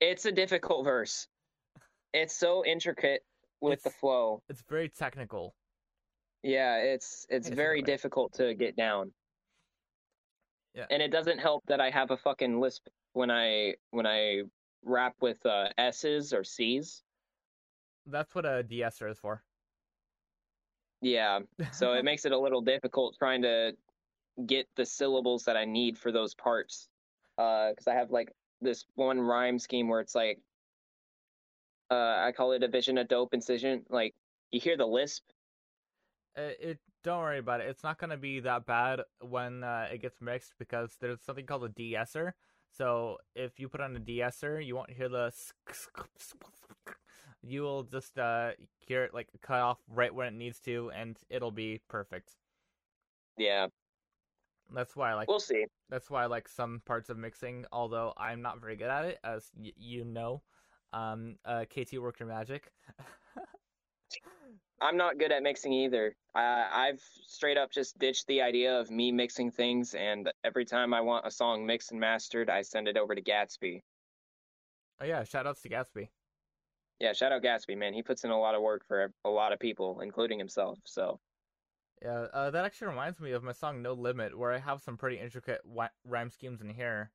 [0.01, 1.29] It's a difficult verse.
[2.17, 3.25] It's so intricate
[3.61, 4.41] with the flow.
[4.49, 5.57] It's very technical.
[6.45, 9.11] Yeah, it's it's Hey, very difficult to get down.
[10.77, 10.87] Yeah.
[10.91, 14.43] And it doesn't help that I have a fucking lisp when I when I
[14.85, 17.03] rap with uh, S's or C's.
[18.07, 19.43] That's what a de-esser is for.
[21.05, 21.41] Yeah,
[21.71, 23.73] so it makes it a little difficult trying to
[24.47, 26.89] get the syllables that I need for those parts.
[27.37, 28.33] Uh, because I have like
[28.63, 30.41] this one rhyme scheme where it's like,
[31.91, 33.85] uh, I call it a vision of dope incision.
[33.91, 34.15] Like
[34.51, 35.25] you hear the lisp.
[36.37, 37.69] Uh, it don't worry about it.
[37.69, 41.65] It's not gonna be that bad when uh, it gets mixed because there's something called
[41.65, 42.35] a de-esser.
[42.71, 45.31] So if you put on a de-esser, you won't hear the.
[47.47, 51.19] You will just uh, hear it like cut off right when it needs to, and
[51.29, 52.33] it'll be perfect.
[53.37, 53.67] Yeah,
[54.73, 55.29] That's why I like.
[55.29, 55.67] we'll see.
[55.91, 59.19] That's why I like some parts of mixing, although I'm not very good at it,
[59.25, 60.43] as y- you know.
[60.93, 62.71] Um, uh, KT worked your magic.
[64.81, 66.15] I'm not good at mixing either.
[66.35, 70.93] I, I've straight up just ditched the idea of me mixing things, and every time
[70.95, 73.83] I want a song mixed and mastered, I send it over to Gatsby.
[75.01, 76.09] oh yeah, shout outs to Gatsby.
[77.01, 77.93] Yeah, shout out Gatsby, man.
[77.93, 80.79] He puts in a lot of work for a lot of people, including himself.
[80.85, 81.21] So,
[82.03, 84.97] Yeah, uh, that actually reminds me of my song "No Limit," where I have some
[84.97, 85.61] pretty intricate
[86.05, 87.11] rhyme schemes in here,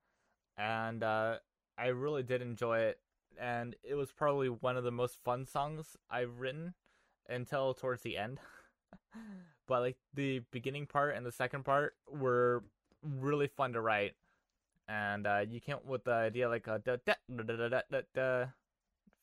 [0.58, 1.40] and uh,
[1.78, 3.00] I really did enjoy it.
[3.40, 6.74] And it was probably one of the most fun songs I've written
[7.30, 8.40] until towards the end.
[9.68, 12.64] but like the beginning part and the second part were
[13.04, 14.16] really fun to write,
[14.88, 18.02] and uh, you came up with the idea like a da da da da da,
[18.14, 18.46] da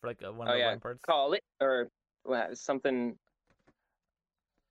[0.06, 0.70] for like uh, one of Oh, the yeah.
[0.70, 1.00] one parts.
[1.02, 1.88] call it or
[2.24, 3.18] what, something.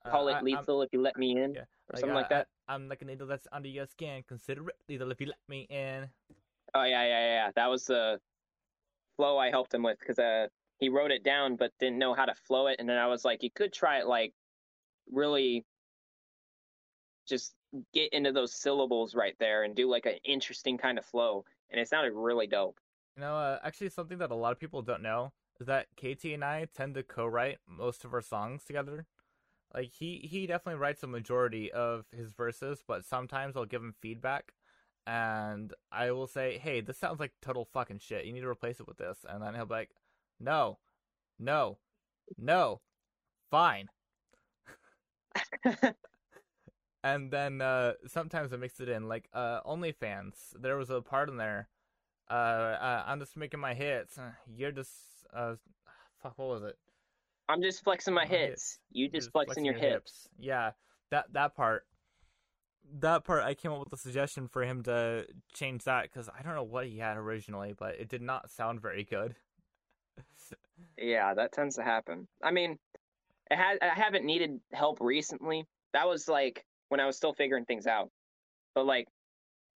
[0.06, 2.30] Uh, Call I- it I'm- lethal if you let me in, Yeah, or something like
[2.30, 2.48] that.
[2.68, 4.24] I, am like a needle that's under your skin.
[4.28, 6.10] Consider it lethal if you let me in.
[6.74, 7.52] Oh yeah, yeah, yeah, yeah.
[7.56, 8.20] That was the
[9.18, 10.48] flow I helped him with because uh,
[10.80, 13.26] he wrote it down but didn't know how to flow it, and then I was
[13.26, 14.34] like, you could try it like
[15.12, 15.64] really
[17.28, 17.54] just
[17.94, 21.80] get into those syllables right there and do like an interesting kind of flow, and
[21.82, 22.80] it sounded really dope.
[23.16, 26.34] You know, uh, actually, something that a lot of people don't know is that KT
[26.34, 29.06] and I tend to co-write most of our songs together.
[29.74, 33.96] Like he he definitely writes a majority of his verses, but sometimes I'll give him
[34.02, 34.54] feedback,
[35.08, 38.26] and I will say, "Hey, this sounds like total fucking shit.
[38.26, 39.92] You need to replace it with this." And then he'll be like,
[40.40, 40.80] "No,
[41.40, 41.80] no,
[42.38, 42.82] no,
[43.52, 43.90] fine."
[47.04, 50.34] and then uh, sometimes I mix it in, like uh, OnlyFans.
[50.60, 51.68] There was a part in there.
[52.30, 54.18] Uh, uh, I'm just making my hits.
[54.18, 54.92] Uh, You're just
[55.34, 55.56] uh,
[56.22, 56.34] fuck.
[56.38, 56.78] What was it?
[57.48, 58.50] I'm just flexing my My hits.
[58.50, 58.80] hits.
[58.92, 60.28] You You're just flexing, your hips.
[60.40, 60.72] Yeah,
[61.12, 61.86] that that part.
[63.00, 66.44] That part, I came up with a suggestion for him to change that because I
[66.44, 69.36] don't know what he had originally, but it did not sound very good.
[70.98, 72.28] Yeah, that tends to happen.
[72.44, 72.78] I mean,
[73.50, 75.66] it had I haven't needed help recently.
[75.94, 78.10] That was like when I was still figuring things out.
[78.76, 79.08] But like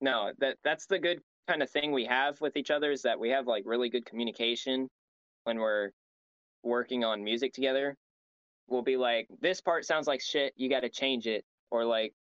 [0.01, 3.19] no, that that's the good kind of thing we have with each other is that
[3.19, 4.89] we have like really good communication
[5.45, 5.91] when we're
[6.63, 7.97] working on music together.
[8.69, 12.13] We'll be like, this part sounds like shit, you got to change it or like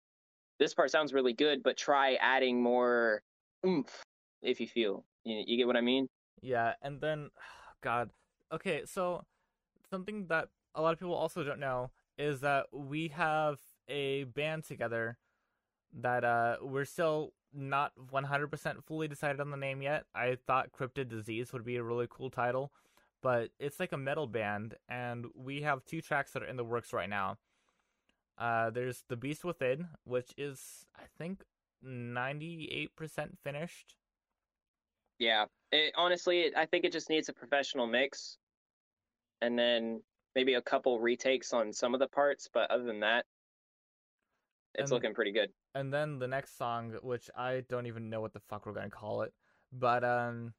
[0.59, 3.23] this part sounds really good, but try adding more
[3.67, 4.03] oomph
[4.43, 5.05] if you feel.
[5.25, 6.09] You, you get what I mean?
[6.43, 7.31] Yeah, and then,
[7.83, 8.11] God,
[8.53, 9.25] okay, so
[9.91, 13.59] something that a lot of people also don't know is that we have
[13.89, 15.19] a band together
[16.01, 20.07] that uh we're still not 100% fully decided on the name yet.
[20.15, 22.73] I thought Cryptid Disease would be a really cool title,
[23.23, 26.65] but it's like a metal band, and we have two tracks that are in the
[26.65, 27.39] works right now.
[28.37, 31.45] Uh, there's The Beast Within, which is, I think,
[31.87, 32.89] 98%
[33.45, 33.95] finished.
[35.21, 38.39] Yeah, it, honestly, I think it just needs a professional mix,
[39.43, 40.03] and then
[40.35, 42.49] maybe a couple retakes on some of the parts.
[42.53, 43.27] But other than that,
[44.75, 45.53] it's And- looking pretty good.
[45.75, 48.91] And then the next song, which I don't even know what the fuck we're gonna
[48.91, 49.33] call it,
[49.73, 50.55] but um,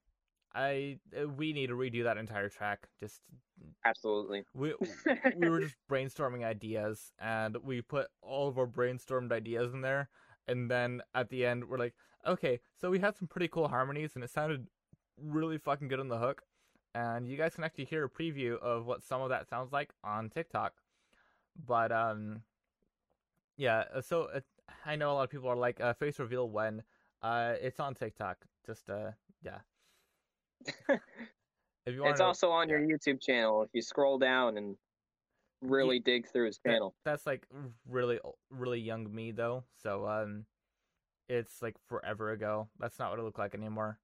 [0.53, 2.88] I uh, we need to redo that entire track.
[2.99, 3.22] Just
[3.86, 4.43] Absolutely.
[4.53, 4.74] we
[5.38, 10.09] we were just brainstorming ideas, and we put all of our brainstormed ideas in there,
[10.47, 11.93] and then at the end we're like,
[12.28, 14.68] okay, so we had some pretty cool harmonies, and it sounded
[15.22, 16.41] really fucking good on the hook,
[16.93, 19.91] and you guys can actually hear a preview of what some of that sounds like
[20.03, 20.74] on TikTok,
[21.66, 22.41] but um,
[23.57, 24.39] yeah, uh, so uh,
[24.86, 26.84] I know a lot of people are like, uh, face reveal when,
[27.22, 29.11] uh, it's on TikTok, just uh,
[29.43, 29.59] yeah.
[31.86, 33.61] If you want it's also on your YouTube channel.
[33.61, 34.76] If you scroll down and
[35.61, 37.45] really dig through his That- channel, that's like
[37.88, 39.63] really really young me though.
[39.84, 40.45] So um
[41.30, 42.70] it's like forever ago.
[42.80, 43.99] That's not what it looked like anymore.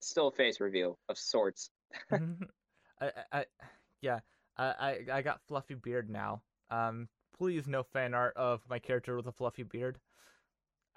[0.00, 1.70] Still a face reveal of sorts.
[2.10, 2.18] I,
[3.00, 3.44] I, I
[4.02, 4.20] yeah.
[4.56, 6.42] I, I i got fluffy beard now.
[6.70, 7.08] Um
[7.38, 9.98] please no fan art of my character with a fluffy beard.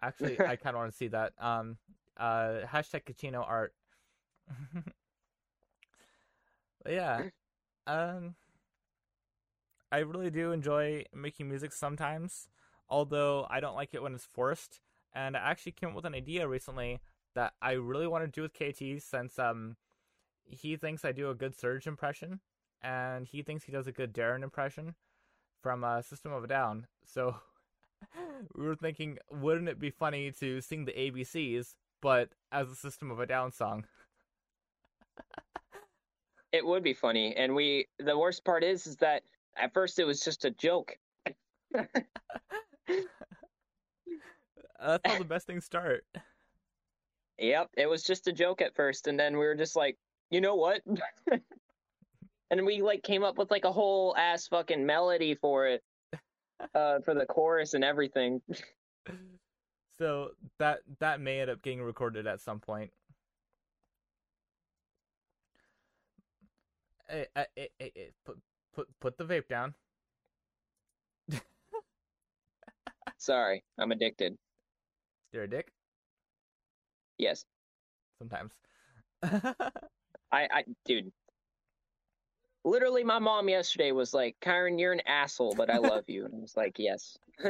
[0.02, 1.78] Actually i kind of want to see that um
[2.18, 3.74] uh hashtag Kachino art.
[6.90, 7.30] Yeah
[7.86, 8.36] um
[9.92, 12.48] I really do enjoy making music sometimes,
[12.90, 14.80] although I don't like it when it's forced.
[15.14, 17.02] And I actually came up with an idea recently
[17.36, 19.76] that I really want to do with KT since um
[20.46, 22.40] he thinks I do a good Serj impression,
[22.82, 24.96] and he thinks he does a good Daron impression
[25.62, 26.88] from uh, System of a Down.
[27.06, 27.36] So
[28.56, 33.12] we were thinking, wouldn't it be funny to sing the ABCs, but as a System
[33.12, 33.86] of a Down song?
[36.52, 37.88] It would be funny, and we.
[38.00, 39.24] The worst part is, is that
[39.56, 40.98] at first it was just a joke.
[41.74, 41.88] That's
[45.06, 46.04] how the best things start.
[47.38, 49.98] Yep, it was just a joke at first, and then we were just like,
[50.30, 50.82] you know what?
[52.52, 55.82] and we like came up with like a whole ass fucking melody for it,
[56.76, 58.42] uh, for the chorus and everything.
[60.00, 62.92] So that that may end up getting recorded at some point.
[67.08, 68.38] Hey, hey, hey, hey, hey, put
[68.74, 69.74] put put the vape down.
[73.18, 74.38] Sorry, I'm addicted.
[75.32, 75.72] You're a dick
[77.18, 77.46] Yes,
[78.18, 78.52] sometimes.
[79.24, 81.12] I, I, dude.
[82.64, 86.36] Literally, my mom yesterday was like, "Kyron, you're an asshole, but I love you," and
[86.36, 87.18] I was like, "Yes."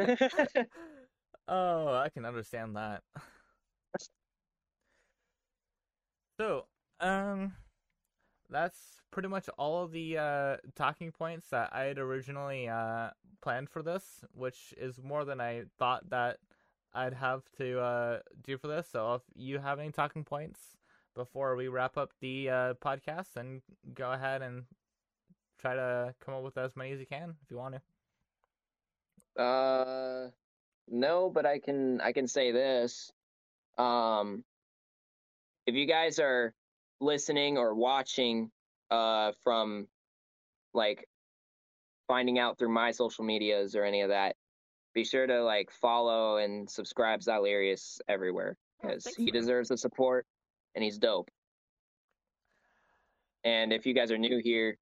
[1.48, 3.04] oh, I can understand that.
[6.40, 6.66] So,
[7.00, 7.54] um,
[8.50, 13.12] that's pretty much all of the uh, talking points that I had originally uh,
[13.44, 16.40] planned for this, which is more than I thought that
[16.96, 18.88] I'd have to uh, do for this.
[18.92, 20.78] So, if you have any talking points
[21.16, 23.62] before we wrap up the uh, podcast, then
[23.94, 24.64] go ahead and
[25.62, 27.76] try to come up with as many as you can if you want
[29.38, 29.42] to.
[29.42, 30.30] Uh,
[30.88, 33.12] no, but I can I can say this.
[33.78, 34.44] Um,
[35.66, 36.54] if you guys are
[37.00, 38.52] listening or watching,
[38.90, 39.88] uh, from
[40.74, 41.08] like
[42.08, 44.36] finding out through my social medias or any of that,
[44.94, 49.34] be sure to like follow and subscribe Zylerius everywhere Oh, because thanks, he man.
[49.34, 50.26] deserves the support
[50.76, 51.30] and he's dope.
[53.44, 54.78] And if you guys are new here,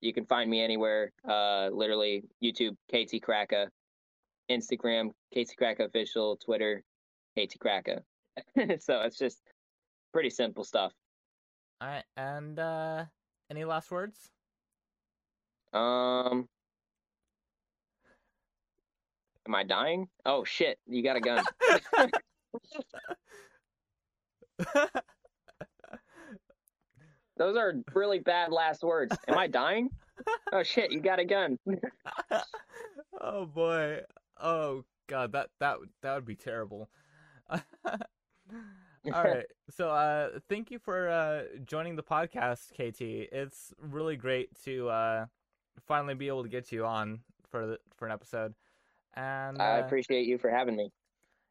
[0.00, 1.12] you can find me anywhere.
[1.28, 3.68] Uh, literally YouTube KT Crackah,
[4.50, 6.82] Instagram KT Crackah official, Twitter
[7.38, 8.00] KT Crackah.
[8.80, 9.40] so it's just
[10.12, 10.92] pretty simple stuff.
[11.80, 13.04] All right, and uh,
[13.50, 14.18] any last words?
[15.72, 16.48] Um,
[19.46, 20.08] am I dying?
[20.24, 20.78] Oh shit!
[20.86, 21.44] You got a gun.
[27.36, 29.16] Those are really bad last words.
[29.28, 29.90] Am I dying?
[30.52, 30.90] Oh shit!
[30.90, 31.58] You got a gun.
[33.20, 34.00] oh boy.
[34.40, 36.88] Oh god, that that that would be terrible.
[37.50, 37.60] All
[39.04, 39.46] right.
[39.70, 43.00] So uh thank you for uh joining the podcast, KT.
[43.32, 45.26] It's really great to uh
[45.86, 47.20] finally be able to get you on
[47.50, 48.54] for the, for an episode.
[49.14, 50.90] And I uh, appreciate you for having me.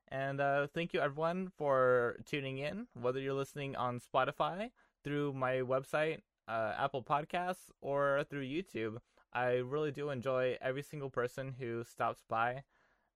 [0.10, 4.70] and uh, thank you everyone for tuning in, whether you're listening on Spotify,
[5.06, 9.00] through my website, uh, Apple Podcasts, or through YouTube.
[9.34, 12.64] I really do enjoy every single person who stops by,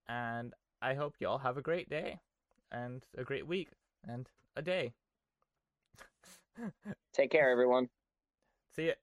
[0.08, 2.22] and I hope you all have a great day.
[2.72, 3.70] and a great week
[4.08, 4.94] and a day.
[7.14, 7.90] Take care, everyone.
[8.76, 8.94] See ya.